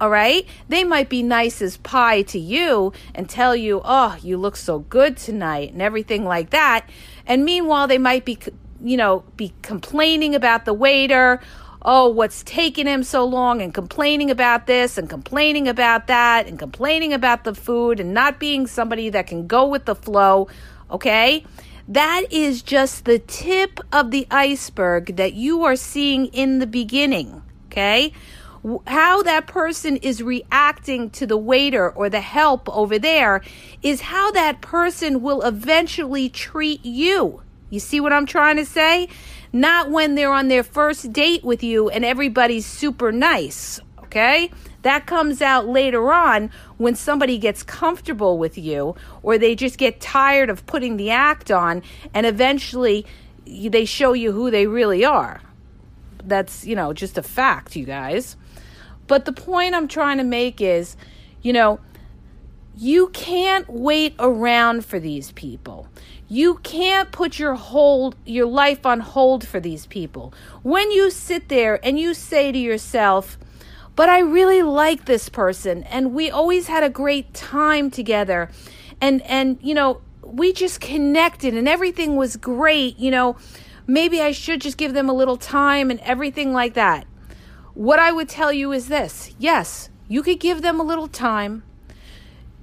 All 0.00 0.10
right? 0.10 0.46
They 0.68 0.82
might 0.82 1.10
be 1.10 1.22
nice 1.22 1.60
as 1.60 1.76
pie 1.76 2.22
to 2.22 2.38
you 2.38 2.92
and 3.14 3.28
tell 3.28 3.54
you, 3.54 3.82
oh, 3.84 4.16
you 4.22 4.38
look 4.38 4.56
so 4.56 4.78
good 4.78 5.16
tonight 5.16 5.72
and 5.72 5.82
everything 5.82 6.24
like 6.24 6.50
that. 6.50 6.88
And 7.26 7.44
meanwhile, 7.44 7.86
they 7.86 7.98
might 7.98 8.24
be, 8.24 8.38
you 8.82 8.96
know, 8.96 9.24
be 9.36 9.52
complaining 9.62 10.34
about 10.34 10.64
the 10.64 10.72
waiter 10.72 11.40
oh, 11.82 12.08
what's 12.08 12.42
taking 12.42 12.86
him 12.86 13.02
so 13.02 13.24
long 13.24 13.62
and 13.62 13.72
complaining 13.72 14.30
about 14.30 14.66
this 14.66 14.98
and 14.98 15.08
complaining 15.08 15.66
about 15.66 16.08
that 16.08 16.46
and 16.46 16.58
complaining 16.58 17.12
about 17.12 17.44
the 17.44 17.54
food 17.54 18.00
and 18.00 18.12
not 18.12 18.38
being 18.38 18.66
somebody 18.66 19.08
that 19.10 19.26
can 19.26 19.46
go 19.46 19.66
with 19.66 19.86
the 19.86 19.94
flow, 19.94 20.48
okay? 20.90 21.44
That 21.90 22.24
is 22.30 22.62
just 22.62 23.04
the 23.04 23.18
tip 23.18 23.80
of 23.92 24.10
the 24.10 24.26
iceberg 24.30 25.16
that 25.16 25.34
you 25.34 25.64
are 25.64 25.76
seeing 25.76 26.26
in 26.26 26.58
the 26.58 26.66
beginning, 26.66 27.42
okay? 27.66 28.12
How 28.86 29.22
that 29.22 29.46
person 29.46 29.96
is 29.98 30.22
reacting 30.22 31.10
to 31.10 31.26
the 31.26 31.36
waiter 31.36 31.90
or 31.90 32.08
the 32.08 32.20
help 32.20 32.68
over 32.68 32.98
there 32.98 33.42
is 33.82 34.00
how 34.00 34.30
that 34.32 34.60
person 34.62 35.20
will 35.20 35.42
eventually 35.42 36.28
treat 36.28 36.84
you. 36.84 37.42
You 37.70 37.80
see 37.80 38.00
what 38.00 38.12
I'm 38.12 38.26
trying 38.26 38.56
to 38.56 38.64
say? 38.64 39.08
not 39.52 39.90
when 39.90 40.14
they're 40.14 40.32
on 40.32 40.48
their 40.48 40.62
first 40.62 41.12
date 41.12 41.44
with 41.44 41.62
you 41.62 41.88
and 41.88 42.04
everybody's 42.04 42.66
super 42.66 43.12
nice, 43.12 43.80
okay? 43.98 44.50
That 44.82 45.06
comes 45.06 45.42
out 45.42 45.68
later 45.68 46.12
on 46.12 46.50
when 46.78 46.94
somebody 46.94 47.38
gets 47.38 47.62
comfortable 47.62 48.38
with 48.38 48.56
you 48.56 48.94
or 49.22 49.36
they 49.36 49.54
just 49.54 49.78
get 49.78 50.00
tired 50.00 50.48
of 50.48 50.64
putting 50.66 50.96
the 50.96 51.10
act 51.10 51.50
on 51.50 51.82
and 52.14 52.26
eventually 52.26 53.06
they 53.46 53.84
show 53.84 54.12
you 54.12 54.32
who 54.32 54.50
they 54.50 54.66
really 54.66 55.04
are. 55.04 55.40
That's, 56.24 56.66
you 56.66 56.76
know, 56.76 56.92
just 56.92 57.18
a 57.18 57.22
fact, 57.22 57.76
you 57.76 57.84
guys. 57.84 58.36
But 59.06 59.24
the 59.24 59.32
point 59.32 59.74
I'm 59.74 59.88
trying 59.88 60.18
to 60.18 60.24
make 60.24 60.60
is, 60.60 60.96
you 61.42 61.52
know, 61.52 61.80
you 62.76 63.08
can't 63.08 63.68
wait 63.68 64.14
around 64.18 64.84
for 64.84 64.98
these 64.98 65.32
people. 65.32 65.88
You 66.28 66.56
can't 66.62 67.10
put 67.10 67.38
your 67.38 67.54
hold 67.54 68.14
your 68.24 68.46
life 68.46 68.86
on 68.86 69.00
hold 69.00 69.46
for 69.46 69.58
these 69.58 69.86
people. 69.86 70.32
When 70.62 70.90
you 70.90 71.10
sit 71.10 71.48
there 71.48 71.84
and 71.84 71.98
you 71.98 72.14
say 72.14 72.52
to 72.52 72.58
yourself, 72.58 73.36
"But 74.00 74.08
I 74.08 74.20
really 74.20 74.62
like 74.62 75.04
this 75.04 75.28
person 75.28 75.82
and 75.82 76.14
we 76.14 76.30
always 76.30 76.68
had 76.68 76.82
a 76.82 76.88
great 76.88 77.34
time 77.34 77.90
together." 77.90 78.48
And 78.98 79.20
and 79.36 79.58
you 79.60 79.74
know, 79.74 80.00
we 80.22 80.54
just 80.54 80.80
connected 80.80 81.52
and 81.54 81.68
everything 81.68 82.16
was 82.16 82.36
great, 82.36 82.98
you 82.98 83.10
know, 83.10 83.36
maybe 83.86 84.22
I 84.22 84.32
should 84.32 84.62
just 84.62 84.78
give 84.78 84.94
them 84.94 85.10
a 85.10 85.18
little 85.20 85.36
time 85.36 85.90
and 85.90 86.00
everything 86.00 86.54
like 86.54 86.72
that. 86.84 87.06
What 87.74 87.98
I 87.98 88.10
would 88.10 88.30
tell 88.30 88.50
you 88.50 88.72
is 88.72 88.88
this. 88.88 89.34
Yes, 89.38 89.90
you 90.08 90.22
could 90.22 90.40
give 90.40 90.62
them 90.62 90.80
a 90.80 90.88
little 90.90 91.08
time. 91.08 91.62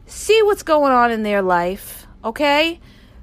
See 0.07 0.41
what's 0.41 0.63
going 0.63 0.91
on 0.91 1.11
in 1.11 1.21
their 1.21 1.43
life, 1.43 2.07
okay? 2.23 2.79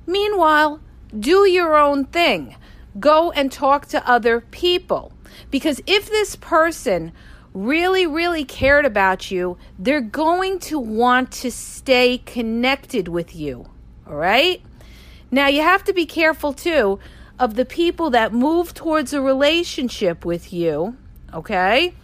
Meanwhile, 0.06 0.80
do 1.18 1.48
your 1.48 1.76
own 1.76 2.04
thing. 2.04 2.54
Go 3.00 3.32
and 3.32 3.50
talk 3.50 3.86
to 3.86 4.08
other 4.08 4.40
people. 4.40 5.12
Because 5.50 5.80
if 5.84 6.08
this 6.08 6.36
person 6.36 7.12
really, 7.54 8.06
really 8.06 8.44
cared 8.44 8.84
about 8.84 9.30
you, 9.30 9.56
they're 9.78 10.00
going 10.00 10.58
to 10.58 10.78
want 10.78 11.30
to 11.30 11.50
stay 11.50 12.18
connected 12.18 13.08
with 13.08 13.34
you. 13.34 13.66
All 14.06 14.16
right? 14.16 14.60
Now, 15.30 15.46
you 15.46 15.62
have 15.62 15.84
to 15.84 15.92
be 15.92 16.04
careful 16.04 16.52
too 16.52 16.98
of 17.38 17.54
the 17.54 17.64
people 17.64 18.10
that 18.10 18.32
move 18.32 18.74
towards 18.74 19.12
a 19.12 19.20
relationship 19.20 20.24
with 20.24 20.52
you. 20.52 20.96
Okay? 21.32 21.94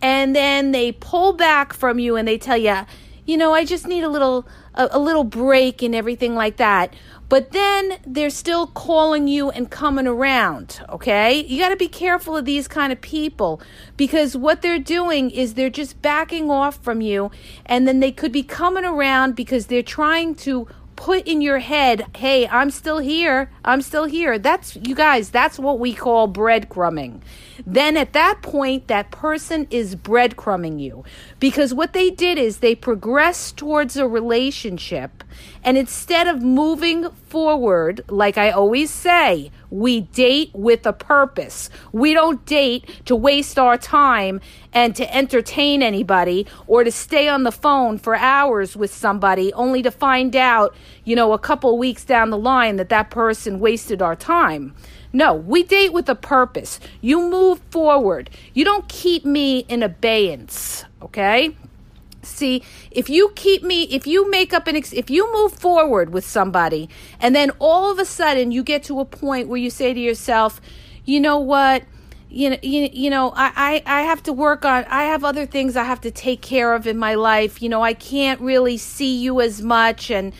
And 0.00 0.34
then 0.34 0.72
they 0.72 0.92
pull 0.92 1.32
back 1.32 1.72
from 1.72 1.98
you 1.98 2.16
and 2.16 2.26
they 2.26 2.38
tell 2.38 2.56
you, 2.56 2.86
you 3.24 3.36
know, 3.36 3.52
I 3.52 3.64
just 3.64 3.86
need 3.86 4.04
a 4.04 4.08
little 4.08 4.46
a, 4.74 4.88
a 4.92 4.98
little 4.98 5.24
break 5.24 5.82
and 5.82 5.94
everything 5.94 6.34
like 6.34 6.56
that. 6.56 6.94
But 7.32 7.52
then 7.52 7.94
they're 8.06 8.28
still 8.28 8.66
calling 8.66 9.26
you 9.26 9.48
and 9.48 9.70
coming 9.70 10.06
around, 10.06 10.82
okay? 10.90 11.42
You 11.42 11.58
got 11.58 11.70
to 11.70 11.76
be 11.76 11.88
careful 11.88 12.36
of 12.36 12.44
these 12.44 12.68
kind 12.68 12.92
of 12.92 13.00
people 13.00 13.62
because 13.96 14.36
what 14.36 14.60
they're 14.60 14.78
doing 14.78 15.30
is 15.30 15.54
they're 15.54 15.70
just 15.70 16.02
backing 16.02 16.50
off 16.50 16.76
from 16.84 17.00
you 17.00 17.30
and 17.64 17.88
then 17.88 18.00
they 18.00 18.12
could 18.12 18.32
be 18.32 18.42
coming 18.42 18.84
around 18.84 19.34
because 19.34 19.68
they're 19.68 19.82
trying 19.82 20.34
to 20.44 20.68
put 20.94 21.26
in 21.26 21.40
your 21.40 21.60
head, 21.60 22.04
hey, 22.18 22.46
I'm 22.48 22.70
still 22.70 22.98
here. 22.98 23.50
I'm 23.64 23.80
still 23.80 24.04
here. 24.04 24.38
That's, 24.38 24.76
you 24.76 24.94
guys, 24.94 25.30
that's 25.30 25.58
what 25.58 25.78
we 25.78 25.94
call 25.94 26.28
breadcrumbing 26.28 27.22
then 27.66 27.96
at 27.96 28.12
that 28.12 28.42
point, 28.42 28.88
that 28.88 29.10
person 29.10 29.66
is 29.70 29.96
breadcrumbing 29.96 30.80
you. 30.80 31.04
Because 31.38 31.72
what 31.74 31.92
they 31.92 32.10
did 32.10 32.38
is 32.38 32.58
they 32.58 32.74
progressed 32.74 33.56
towards 33.56 33.96
a 33.96 34.06
relationship, 34.08 35.24
and 35.64 35.76
instead 35.76 36.26
of 36.26 36.42
moving 36.42 37.10
forward, 37.10 38.04
like 38.08 38.36
I 38.36 38.50
always 38.50 38.90
say, 38.90 39.50
we 39.70 40.02
date 40.02 40.50
with 40.52 40.84
a 40.86 40.92
purpose. 40.92 41.70
We 41.92 42.12
don't 42.12 42.44
date 42.44 43.06
to 43.06 43.16
waste 43.16 43.58
our 43.58 43.78
time 43.78 44.40
and 44.72 44.94
to 44.96 45.14
entertain 45.14 45.82
anybody 45.82 46.46
or 46.66 46.84
to 46.84 46.92
stay 46.92 47.28
on 47.28 47.44
the 47.44 47.52
phone 47.52 47.96
for 47.98 48.14
hours 48.14 48.76
with 48.76 48.92
somebody 48.92 49.52
only 49.54 49.82
to 49.82 49.90
find 49.90 50.36
out, 50.36 50.74
you 51.04 51.16
know, 51.16 51.32
a 51.32 51.38
couple 51.38 51.76
weeks 51.78 52.04
down 52.04 52.30
the 52.30 52.38
line 52.38 52.76
that 52.76 52.90
that 52.90 53.10
person 53.10 53.60
wasted 53.60 54.02
our 54.02 54.16
time. 54.16 54.74
No, 55.12 55.34
we 55.34 55.62
date 55.62 55.92
with 55.92 56.08
a 56.08 56.14
purpose. 56.14 56.80
You 57.00 57.20
move 57.20 57.60
forward. 57.70 58.30
You 58.54 58.64
don't 58.64 58.88
keep 58.88 59.24
me 59.24 59.60
in 59.68 59.82
abeyance, 59.82 60.84
okay? 61.02 61.54
See, 62.22 62.62
if 62.90 63.10
you 63.10 63.32
keep 63.34 63.62
me, 63.62 63.82
if 63.84 64.06
you 64.06 64.30
make 64.30 64.52
up 64.52 64.68
an, 64.68 64.76
ex- 64.76 64.92
if 64.92 65.10
you 65.10 65.30
move 65.32 65.52
forward 65.52 66.12
with 66.12 66.24
somebody 66.24 66.88
and 67.20 67.34
then 67.34 67.50
all 67.58 67.90
of 67.90 67.98
a 67.98 68.04
sudden 68.04 68.52
you 68.52 68.62
get 68.62 68.84
to 68.84 69.00
a 69.00 69.04
point 69.04 69.48
where 69.48 69.58
you 69.58 69.70
say 69.70 69.92
to 69.92 70.00
yourself, 70.00 70.60
you 71.04 71.20
know 71.20 71.38
what? 71.38 71.82
You 72.30 72.50
know, 72.50 72.56
you, 72.62 72.88
you 72.92 73.10
know, 73.10 73.32
I, 73.36 73.82
I, 73.86 73.98
I 73.98 74.02
have 74.02 74.22
to 74.22 74.32
work 74.32 74.64
on, 74.64 74.84
I 74.84 75.04
have 75.04 75.24
other 75.24 75.46
things 75.46 75.76
I 75.76 75.84
have 75.84 76.00
to 76.02 76.10
take 76.10 76.40
care 76.40 76.74
of 76.74 76.86
in 76.86 76.96
my 76.96 77.14
life. 77.16 77.60
You 77.60 77.68
know, 77.68 77.82
I 77.82 77.92
can't 77.92 78.40
really 78.40 78.78
see 78.78 79.20
you 79.20 79.40
as 79.40 79.60
much. 79.60 80.10
And, 80.10 80.32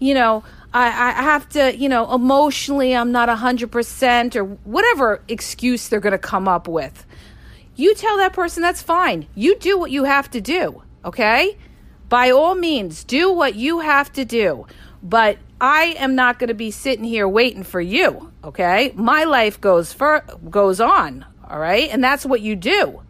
you 0.00 0.14
know, 0.14 0.42
I, 0.84 1.18
I 1.18 1.22
have 1.22 1.48
to, 1.50 1.76
you 1.76 1.88
know, 1.88 2.12
emotionally, 2.12 2.94
I'm 2.94 3.12
not 3.12 3.28
100% 3.28 4.36
or 4.36 4.44
whatever 4.44 5.22
excuse 5.28 5.88
they're 5.88 6.00
going 6.00 6.12
to 6.12 6.18
come 6.18 6.48
up 6.48 6.68
with. 6.68 7.06
You 7.74 7.94
tell 7.94 8.16
that 8.18 8.32
person 8.32 8.62
that's 8.62 8.82
fine. 8.82 9.26
You 9.34 9.58
do 9.58 9.78
what 9.78 9.90
you 9.90 10.04
have 10.04 10.30
to 10.30 10.40
do, 10.40 10.82
okay? 11.04 11.56
by 12.08 12.30
all 12.30 12.54
means, 12.54 13.04
do 13.04 13.32
what 13.32 13.54
you 13.54 13.80
have 13.80 14.12
to 14.12 14.24
do. 14.24 14.66
But 15.02 15.38
I 15.60 15.96
am 15.98 16.14
not 16.14 16.38
going 16.38 16.48
to 16.48 16.54
be 16.54 16.70
sitting 16.70 17.04
here 17.04 17.28
waiting 17.28 17.62
for 17.62 17.80
you, 17.80 18.32
okay? 18.44 18.92
My 18.94 19.24
life 19.24 19.60
goes 19.60 19.92
for 19.92 20.24
goes 20.50 20.80
on, 20.80 21.24
all 21.48 21.58
right? 21.58 21.88
And 21.90 22.02
that's 22.02 22.26
what 22.26 22.40
you 22.40 22.56
do. 22.56 23.02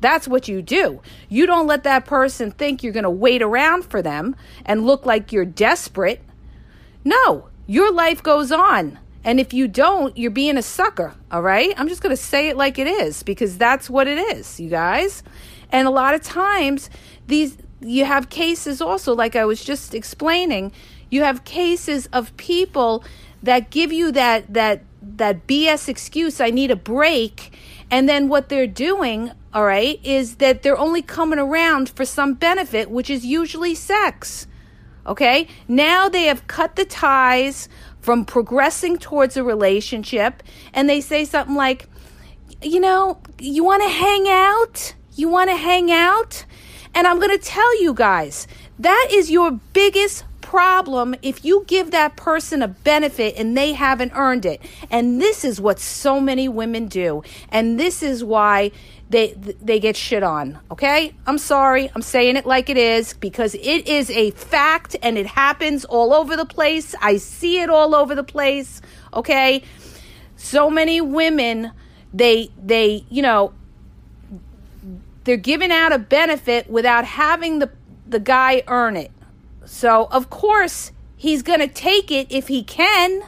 That's 0.00 0.28
what 0.28 0.46
you 0.46 0.62
do. 0.62 1.00
You 1.28 1.46
don't 1.46 1.66
let 1.66 1.82
that 1.82 2.04
person 2.04 2.52
think 2.52 2.82
you're 2.82 2.92
going 2.92 3.02
to 3.04 3.10
wait 3.10 3.42
around 3.42 3.84
for 3.84 4.00
them 4.00 4.36
and 4.64 4.86
look 4.86 5.04
like 5.04 5.32
you're 5.32 5.44
desperate. 5.44 6.22
No, 7.08 7.48
your 7.66 7.90
life 7.90 8.22
goes 8.22 8.52
on. 8.52 8.98
And 9.24 9.40
if 9.40 9.54
you 9.54 9.66
don't, 9.66 10.16
you're 10.16 10.30
being 10.30 10.58
a 10.58 10.62
sucker, 10.62 11.14
all 11.32 11.40
right? 11.40 11.72
I'm 11.78 11.88
just 11.88 12.02
going 12.02 12.14
to 12.14 12.22
say 12.22 12.48
it 12.48 12.56
like 12.56 12.78
it 12.78 12.86
is 12.86 13.22
because 13.22 13.56
that's 13.56 13.88
what 13.88 14.06
it 14.06 14.18
is, 14.18 14.60
you 14.60 14.68
guys. 14.68 15.22
And 15.72 15.88
a 15.88 15.90
lot 15.90 16.14
of 16.14 16.22
times 16.22 16.90
these 17.26 17.56
you 17.80 18.04
have 18.04 18.28
cases 18.28 18.82
also 18.82 19.14
like 19.14 19.36
I 19.36 19.46
was 19.46 19.64
just 19.64 19.94
explaining, 19.94 20.70
you 21.10 21.22
have 21.22 21.44
cases 21.44 22.08
of 22.12 22.36
people 22.36 23.04
that 23.42 23.70
give 23.70 23.90
you 23.90 24.12
that 24.12 24.52
that 24.52 24.82
that 25.00 25.46
BS 25.46 25.88
excuse, 25.88 26.40
I 26.40 26.50
need 26.50 26.70
a 26.70 26.76
break, 26.76 27.56
and 27.90 28.06
then 28.06 28.28
what 28.28 28.50
they're 28.50 28.66
doing, 28.66 29.32
all 29.54 29.64
right, 29.64 29.98
is 30.04 30.36
that 30.36 30.62
they're 30.62 30.76
only 30.76 31.00
coming 31.00 31.38
around 31.38 31.88
for 31.88 32.04
some 32.04 32.34
benefit, 32.34 32.90
which 32.90 33.08
is 33.08 33.24
usually 33.24 33.74
sex. 33.74 34.47
Okay? 35.08 35.48
Now 35.66 36.08
they 36.08 36.24
have 36.24 36.46
cut 36.46 36.76
the 36.76 36.84
ties 36.84 37.68
from 38.00 38.24
progressing 38.24 38.98
towards 38.98 39.36
a 39.36 39.42
relationship 39.42 40.42
and 40.72 40.88
they 40.88 41.00
say 41.00 41.24
something 41.24 41.56
like, 41.56 41.86
you 42.62 42.78
know, 42.78 43.18
you 43.38 43.64
want 43.64 43.82
to 43.82 43.88
hang 43.88 44.28
out? 44.28 44.94
You 45.14 45.28
want 45.28 45.50
to 45.50 45.56
hang 45.56 45.90
out? 45.90 46.44
And 46.94 47.06
I'm 47.06 47.18
going 47.18 47.36
to 47.36 47.44
tell 47.44 47.82
you 47.82 47.94
guys, 47.94 48.46
that 48.78 49.08
is 49.10 49.30
your 49.30 49.52
biggest 49.72 50.24
problem 50.48 51.14
if 51.20 51.44
you 51.44 51.62
give 51.66 51.90
that 51.90 52.16
person 52.16 52.62
a 52.62 52.68
benefit 52.68 53.36
and 53.36 53.54
they 53.54 53.74
haven't 53.74 54.12
earned 54.14 54.46
it. 54.46 54.62
And 54.90 55.20
this 55.20 55.44
is 55.44 55.60
what 55.60 55.78
so 55.78 56.20
many 56.20 56.48
women 56.48 56.86
do. 56.88 57.22
And 57.50 57.78
this 57.78 58.02
is 58.02 58.24
why 58.24 58.70
they 59.10 59.34
they 59.60 59.78
get 59.78 59.94
shit 59.94 60.22
on. 60.22 60.58
Okay? 60.70 61.14
I'm 61.26 61.36
sorry. 61.36 61.90
I'm 61.94 62.00
saying 62.00 62.36
it 62.36 62.46
like 62.46 62.70
it 62.70 62.78
is 62.78 63.12
because 63.12 63.56
it 63.56 63.86
is 63.86 64.08
a 64.08 64.30
fact 64.30 64.96
and 65.02 65.18
it 65.18 65.26
happens 65.26 65.84
all 65.84 66.14
over 66.14 66.34
the 66.34 66.46
place. 66.46 66.94
I 67.02 67.18
see 67.18 67.60
it 67.60 67.68
all 67.68 67.94
over 67.94 68.14
the 68.14 68.24
place. 68.24 68.80
Okay? 69.12 69.62
So 70.36 70.70
many 70.70 71.02
women 71.02 71.72
they 72.14 72.48
they, 72.56 73.04
you 73.10 73.20
know, 73.20 73.52
they're 75.24 75.36
giving 75.36 75.72
out 75.72 75.92
a 75.92 75.98
benefit 75.98 76.70
without 76.70 77.04
having 77.04 77.58
the 77.58 77.70
the 78.06 78.18
guy 78.18 78.62
earn 78.66 78.96
it. 78.96 79.10
So, 79.68 80.08
of 80.10 80.30
course, 80.30 80.92
he's 81.14 81.42
going 81.42 81.60
to 81.60 81.68
take 81.68 82.10
it 82.10 82.28
if 82.30 82.48
he 82.48 82.62
can. 82.62 83.22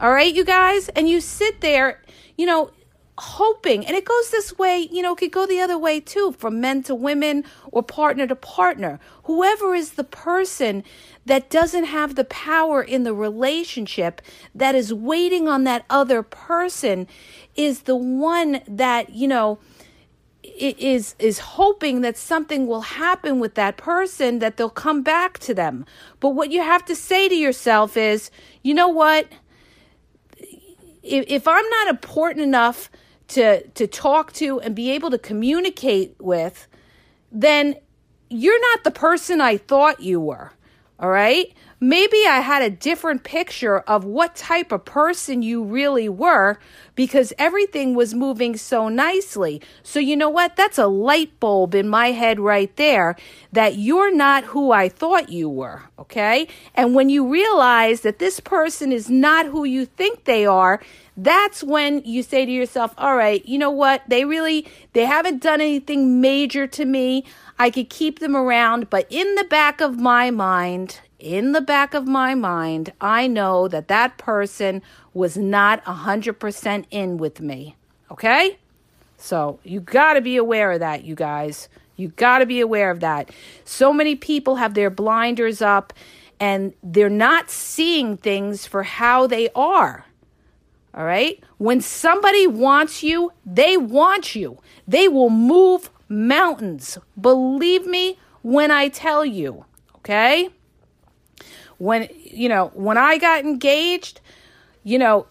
All 0.00 0.12
right, 0.12 0.34
you 0.34 0.44
guys? 0.44 0.88
And 0.90 1.08
you 1.08 1.20
sit 1.20 1.60
there, 1.60 2.02
you 2.36 2.44
know, 2.44 2.72
hoping, 3.16 3.86
and 3.86 3.96
it 3.96 4.04
goes 4.04 4.30
this 4.30 4.58
way, 4.58 4.88
you 4.90 5.00
know, 5.00 5.12
it 5.12 5.18
could 5.18 5.30
go 5.30 5.46
the 5.46 5.60
other 5.60 5.78
way 5.78 6.00
too, 6.00 6.32
from 6.32 6.60
men 6.60 6.82
to 6.82 6.94
women 6.94 7.44
or 7.70 7.84
partner 7.84 8.26
to 8.26 8.34
partner. 8.34 8.98
Whoever 9.22 9.76
is 9.76 9.92
the 9.92 10.02
person 10.02 10.82
that 11.24 11.50
doesn't 11.50 11.84
have 11.84 12.16
the 12.16 12.24
power 12.24 12.82
in 12.82 13.04
the 13.04 13.14
relationship 13.14 14.20
that 14.56 14.74
is 14.74 14.92
waiting 14.92 15.46
on 15.46 15.62
that 15.64 15.84
other 15.88 16.24
person 16.24 17.06
is 17.54 17.82
the 17.82 17.94
one 17.94 18.60
that, 18.66 19.10
you 19.10 19.28
know, 19.28 19.60
is 20.56 21.14
is 21.18 21.38
hoping 21.38 22.00
that 22.02 22.16
something 22.16 22.66
will 22.66 22.82
happen 22.82 23.40
with 23.40 23.54
that 23.54 23.76
person 23.76 24.38
that 24.38 24.56
they'll 24.56 24.70
come 24.70 25.02
back 25.02 25.38
to 25.40 25.54
them. 25.54 25.84
But 26.20 26.30
what 26.30 26.50
you 26.50 26.62
have 26.62 26.84
to 26.86 26.94
say 26.94 27.28
to 27.28 27.34
yourself 27.34 27.96
is 27.96 28.30
you 28.62 28.74
know 28.74 28.88
what? 28.88 29.28
If, 31.02 31.26
if 31.28 31.46
i'm 31.46 31.68
not 31.68 31.88
important 31.88 32.40
enough 32.40 32.90
to 33.28 33.66
to 33.68 33.86
talk 33.86 34.32
to 34.34 34.60
and 34.60 34.74
be 34.74 34.90
able 34.90 35.10
to 35.10 35.18
communicate 35.18 36.16
with 36.18 36.66
then 37.30 37.76
you're 38.30 38.60
not 38.72 38.84
the 38.84 38.90
person 38.90 39.40
i 39.40 39.58
thought 39.58 40.00
you 40.00 40.18
were 40.18 40.52
all 40.98 41.10
right 41.10 41.52
maybe 41.88 42.18
I 42.26 42.40
had 42.40 42.62
a 42.62 42.70
different 42.70 43.24
picture 43.24 43.78
of 43.80 44.04
what 44.04 44.34
type 44.34 44.72
of 44.72 44.84
person 44.84 45.42
you 45.42 45.62
really 45.62 46.08
were 46.08 46.58
because 46.94 47.32
everything 47.38 47.94
was 47.94 48.14
moving 48.14 48.56
so 48.56 48.88
nicely. 48.88 49.60
So, 49.82 49.98
you 49.98 50.16
know 50.16 50.30
what? 50.30 50.56
That's 50.56 50.78
a 50.78 50.86
light 50.86 51.38
bulb 51.40 51.74
in 51.74 51.88
my 51.88 52.12
head 52.12 52.38
right 52.38 52.74
there 52.76 53.16
that 53.52 53.76
you're 53.76 54.14
not 54.14 54.44
who 54.44 54.72
I 54.72 54.88
thought 54.88 55.28
you 55.28 55.48
were. 55.48 55.82
Okay. 55.98 56.48
And 56.74 56.94
when 56.94 57.08
you 57.08 57.28
realize 57.28 58.00
that 58.02 58.18
this 58.18 58.40
person 58.40 58.92
is 58.92 59.10
not 59.10 59.46
who 59.46 59.64
you 59.64 59.84
think 59.84 60.24
they 60.24 60.46
are, 60.46 60.80
that's 61.16 61.62
when 61.62 62.02
you 62.04 62.22
say 62.22 62.44
to 62.44 62.50
yourself, 62.50 62.94
all 62.98 63.16
right, 63.16 63.44
you 63.46 63.58
know 63.58 63.70
what? 63.70 64.02
They 64.08 64.24
really, 64.24 64.66
they 64.92 65.04
haven't 65.04 65.42
done 65.42 65.60
anything 65.60 66.20
major 66.20 66.66
to 66.66 66.84
me. 66.84 67.24
I 67.58 67.70
could 67.70 67.88
keep 67.88 68.18
them 68.18 68.36
around, 68.36 68.90
but 68.90 69.06
in 69.10 69.34
the 69.36 69.44
back 69.44 69.80
of 69.80 69.98
my 69.98 70.30
mind, 70.30 71.00
in 71.18 71.52
the 71.52 71.60
back 71.60 71.94
of 71.94 72.06
my 72.06 72.34
mind, 72.34 72.92
I 73.00 73.28
know 73.28 73.68
that 73.68 73.88
that 73.88 74.18
person 74.18 74.82
was 75.12 75.36
not 75.36 75.84
100% 75.84 76.84
in 76.90 77.16
with 77.16 77.40
me. 77.40 77.76
Okay? 78.10 78.58
So 79.16 79.58
you 79.62 79.80
got 79.80 80.14
to 80.14 80.20
be 80.20 80.36
aware 80.36 80.72
of 80.72 80.80
that, 80.80 81.04
you 81.04 81.14
guys. 81.14 81.68
You 81.96 82.08
got 82.08 82.38
to 82.38 82.46
be 82.46 82.60
aware 82.60 82.90
of 82.90 83.00
that. 83.00 83.30
So 83.64 83.92
many 83.92 84.16
people 84.16 84.56
have 84.56 84.74
their 84.74 84.90
blinders 84.90 85.62
up 85.62 85.92
and 86.40 86.74
they're 86.82 87.08
not 87.08 87.50
seeing 87.50 88.16
things 88.16 88.66
for 88.66 88.82
how 88.82 89.26
they 89.26 89.48
are. 89.54 90.04
All 90.94 91.04
right? 91.04 91.42
When 91.58 91.80
somebody 91.80 92.46
wants 92.46 93.02
you, 93.02 93.32
they 93.44 93.76
want 93.76 94.34
you. 94.34 94.58
They 94.86 95.08
will 95.08 95.30
move 95.30 95.90
mountains. 96.08 96.98
Believe 97.20 97.86
me 97.86 98.18
when 98.42 98.70
I 98.70 98.88
tell 98.88 99.24
you. 99.24 99.64
Okay? 99.96 100.50
when 101.78 102.08
you 102.24 102.48
know 102.48 102.70
when 102.74 102.96
i 102.96 103.18
got 103.18 103.44
engaged 103.44 104.20
you 104.82 104.98
know 104.98 105.26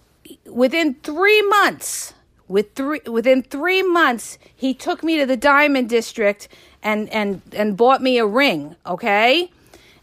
within 0.45 0.93
three 0.95 1.41
months 1.43 2.13
with 2.47 2.73
three 2.75 2.99
within 3.07 3.41
three 3.41 3.81
months 3.81 4.37
he 4.55 4.73
took 4.73 5.03
me 5.03 5.17
to 5.17 5.25
the 5.25 5.37
diamond 5.37 5.89
district 5.89 6.47
and 6.81 7.09
and 7.09 7.41
and 7.53 7.77
bought 7.77 8.01
me 8.01 8.17
a 8.17 8.25
ring 8.25 8.75
okay 8.85 9.49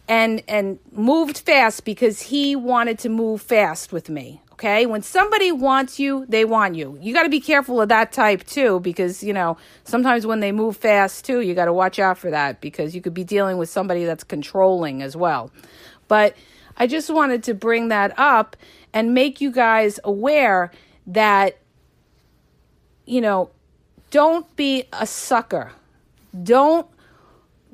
and 0.08 0.42
and 0.48 0.78
moved 0.92 1.38
fast 1.38 1.84
because 1.84 2.22
he 2.22 2.56
wanted 2.56 2.98
to 2.98 3.08
move 3.08 3.40
fast 3.42 3.92
with 3.92 4.08
me 4.08 4.40
okay 4.60 4.84
when 4.84 5.00
somebody 5.00 5.50
wants 5.50 5.98
you 5.98 6.26
they 6.28 6.44
want 6.44 6.74
you 6.74 6.98
you 7.00 7.14
got 7.14 7.22
to 7.22 7.30
be 7.30 7.40
careful 7.40 7.80
of 7.80 7.88
that 7.88 8.12
type 8.12 8.44
too 8.44 8.78
because 8.80 9.22
you 9.22 9.32
know 9.32 9.56
sometimes 9.84 10.26
when 10.26 10.40
they 10.40 10.52
move 10.52 10.76
fast 10.76 11.24
too 11.24 11.40
you 11.40 11.54
got 11.54 11.64
to 11.64 11.72
watch 11.72 11.98
out 11.98 12.18
for 12.18 12.30
that 12.30 12.60
because 12.60 12.94
you 12.94 13.00
could 13.00 13.14
be 13.14 13.24
dealing 13.24 13.56
with 13.56 13.68
somebody 13.70 14.04
that's 14.04 14.22
controlling 14.22 15.02
as 15.02 15.16
well 15.16 15.50
but 16.08 16.36
I 16.80 16.86
just 16.86 17.10
wanted 17.10 17.42
to 17.44 17.54
bring 17.54 17.88
that 17.88 18.18
up 18.18 18.56
and 18.94 19.12
make 19.12 19.42
you 19.42 19.52
guys 19.52 20.00
aware 20.02 20.70
that, 21.08 21.58
you 23.04 23.20
know, 23.20 23.50
don't 24.10 24.56
be 24.56 24.84
a 24.92 25.06
sucker. 25.06 25.72
Don't 26.42 26.86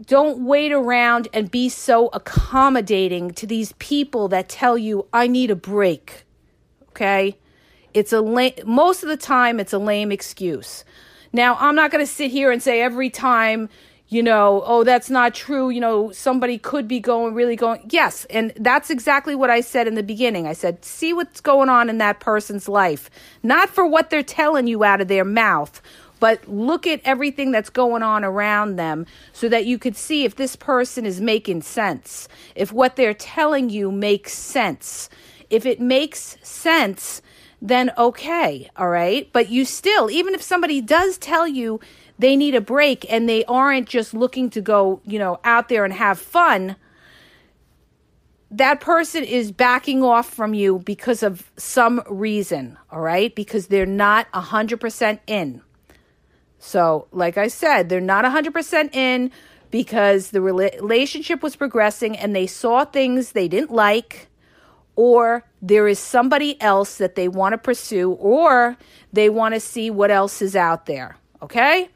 don't 0.05 0.41
wait 0.41 0.73
around 0.73 1.29
and 1.33 1.51
be 1.51 1.71
so 1.71 2.09
accommodating 2.09 3.31
to 3.31 3.47
these 3.47 3.73
people 3.79 4.29
that 4.29 4.47
tell 4.47 4.77
you 4.77 5.07
I 5.13 5.27
need 5.27 5.51
a 5.51 5.57
break. 5.57 6.26
Okay? 6.97 7.37
It's 7.93 8.13
a 8.13 8.21
lame, 8.23 8.55
most 8.65 9.03
of 9.03 9.09
the 9.11 9.17
time 9.17 9.61
it's 9.61 9.75
a 9.75 9.79
lame 9.79 10.11
excuse. 10.11 10.85
Now, 11.33 11.57
I'm 11.61 11.75
not 11.75 11.91
going 11.91 12.05
to 12.05 12.11
sit 12.11 12.31
here 12.31 12.51
and 12.51 12.63
say 12.63 12.81
every 12.81 13.11
time 13.11 13.69
you 14.09 14.23
know, 14.23 14.63
oh, 14.65 14.85
that's 14.85 15.11
not 15.11 15.35
true. 15.35 15.69
You 15.69 15.81
know, 15.81 16.13
somebody 16.13 16.59
could 16.59 16.87
be 16.87 17.01
going, 17.01 17.35
really 17.35 17.57
going. 17.57 17.89
Yes. 17.91 18.25
And 18.27 18.53
that's 18.57 18.89
exactly 18.89 19.35
what 19.35 19.51
I 19.51 19.61
said 19.61 19.89
in 19.89 19.97
the 19.97 20.03
beginning. 20.03 20.47
I 20.47 20.53
said, 20.53 20.85
see 20.85 21.13
what's 21.13 21.41
going 21.41 21.69
on 21.69 21.91
in 21.91 21.99
that 21.99 22.21
person's 22.21 22.69
life, 22.69 23.11
not 23.43 23.69
for 23.69 23.85
what 23.85 24.11
they're 24.11 24.23
telling 24.23 24.69
you 24.69 24.85
out 24.85 25.01
of 25.01 25.09
their 25.09 25.25
mouth, 25.25 25.83
but 26.21 26.49
look 26.49 26.87
at 26.87 27.01
everything 27.05 27.51
that's 27.51 27.69
going 27.69 28.05
on 28.05 28.25
around 28.25 28.77
them 28.77 29.07
so 29.33 29.49
that 29.49 29.67
you 29.67 29.77
could 29.77 29.97
see 29.97 30.25
if 30.25 30.37
this 30.37 30.55
person 30.55 31.05
is 31.05 31.21
making 31.21 31.63
sense, 31.63 32.29
if 32.55 32.73
what 32.73 32.95
they're 32.95 33.13
telling 33.13 33.71
you 33.71 33.91
makes 33.91 34.33
sense. 34.33 35.11
If 35.51 35.67
it 35.67 35.81
makes 35.81 36.37
sense, 36.43 37.23
then 37.61 37.91
okay, 37.97 38.71
all 38.77 38.89
right? 38.89 39.29
But 39.33 39.49
you 39.49 39.65
still, 39.65 40.11
even 40.11 40.35
if 40.35 40.43
somebody 40.43 40.81
does 40.81 41.19
tell 41.19 41.47
you, 41.47 41.81
they 42.19 42.37
need 42.37 42.55
a 42.55 42.61
break 42.61 43.11
and 43.11 43.29
they 43.29 43.45
aren't 43.45 43.89
just 43.89 44.15
looking 44.15 44.51
to 44.51 44.61
go, 44.61 45.01
you 45.05 45.19
know, 45.19 45.39
out 45.45 45.69
there 45.69 45.85
and 45.85 45.93
have 45.93 46.19
fun, 46.19 46.77
that 48.51 48.81
person 48.81 49.25
is 49.25 49.53
backing 49.53 50.03
off 50.03 50.33
from 50.33 50.55
you 50.55 50.79
because 50.79 51.23
of 51.23 51.51
some 51.57 52.03
reason, 52.09 52.79
all 52.91 53.01
right? 53.01 53.35
Because 53.35 53.67
they're 53.67 53.87
not 53.87 54.31
100% 54.33 55.19
in. 55.27 55.63
So, 56.59 57.07
like 57.13 57.37
I 57.37 57.49
said, 57.49 57.89
they're 57.89 58.01
not 58.01 58.25
100% 58.25 58.95
in 58.95 59.31
because 59.71 60.31
the 60.31 60.41
relationship 60.41 61.43
was 61.43 61.57
progressing 61.57 62.17
and 62.17 62.35
they 62.35 62.47
saw 62.47 62.85
things 62.85 63.33
they 63.33 63.49
didn't 63.49 63.73
like, 63.73 64.29
or 64.97 65.45
there 65.63 65.87
is 65.87 65.99
somebody 65.99 66.61
else 66.61 66.99
that 66.99 67.15
they 67.15 67.29
want 67.29 67.53
to 67.53 67.59
pursue, 67.59 68.13
or 68.13 68.77
they 69.13 69.29
want 69.29 69.55
to 69.55 69.61
see 69.61 69.91
what 69.91 70.11
else 70.11 70.43
is 70.43 70.57
out 70.57 70.87
there. 70.87 71.17
Okay? 71.43 71.89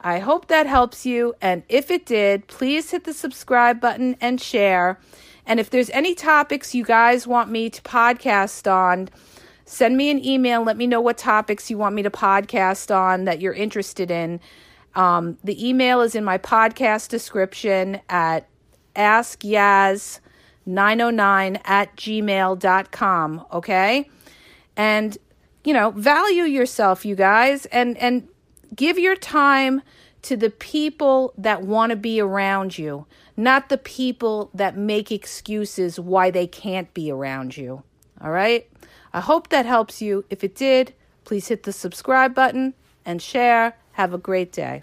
I 0.00 0.18
hope 0.18 0.48
that 0.48 0.66
helps 0.66 1.06
you. 1.06 1.34
And 1.40 1.62
if 1.68 1.90
it 1.90 2.06
did, 2.06 2.46
please 2.48 2.90
hit 2.90 3.04
the 3.04 3.12
subscribe 3.12 3.80
button 3.80 4.16
and 4.20 4.40
share. 4.40 4.98
And 5.46 5.60
if 5.60 5.70
there's 5.70 5.90
any 5.90 6.14
topics 6.14 6.74
you 6.74 6.84
guys 6.84 7.26
want 7.26 7.50
me 7.50 7.70
to 7.70 7.82
podcast 7.82 8.70
on, 8.70 9.08
send 9.64 9.96
me 9.96 10.10
an 10.10 10.24
email. 10.24 10.62
Let 10.62 10.76
me 10.76 10.86
know 10.86 11.00
what 11.00 11.18
topics 11.18 11.70
you 11.70 11.78
want 11.78 11.94
me 11.94 12.02
to 12.02 12.10
podcast 12.10 12.94
on 12.94 13.24
that 13.24 13.40
you're 13.40 13.52
interested 13.52 14.10
in. 14.10 14.40
Um, 14.94 15.38
the 15.44 15.68
email 15.68 16.00
is 16.00 16.14
in 16.14 16.24
my 16.24 16.38
podcast 16.38 17.08
description 17.08 18.00
at 18.08 18.48
askyaz909 20.66 21.60
at 21.64 21.96
gmail.com. 21.96 23.46
Okay. 23.52 24.10
And, 24.76 25.18
you 25.64 25.74
know, 25.74 25.90
value 25.90 26.44
yourself, 26.44 27.04
you 27.04 27.14
guys, 27.14 27.66
and, 27.66 27.96
and 27.98 28.28
give 28.74 28.98
your 28.98 29.16
time 29.16 29.82
to 30.22 30.36
the 30.36 30.50
people 30.50 31.32
that 31.38 31.62
want 31.62 31.90
to 31.90 31.96
be 31.96 32.20
around 32.20 32.78
you, 32.78 33.06
not 33.36 33.68
the 33.68 33.78
people 33.78 34.50
that 34.54 34.76
make 34.76 35.10
excuses 35.10 35.98
why 35.98 36.30
they 36.30 36.46
can't 36.46 36.92
be 36.92 37.10
around 37.10 37.56
you. 37.56 37.82
All 38.20 38.30
right? 38.30 38.68
I 39.12 39.20
hope 39.20 39.48
that 39.48 39.66
helps 39.66 40.02
you. 40.02 40.24
If 40.30 40.44
it 40.44 40.54
did, 40.54 40.94
please 41.24 41.48
hit 41.48 41.62
the 41.62 41.72
subscribe 41.72 42.34
button 42.34 42.74
and 43.04 43.20
share. 43.20 43.76
Have 43.92 44.12
a 44.12 44.18
great 44.18 44.52
day. 44.52 44.82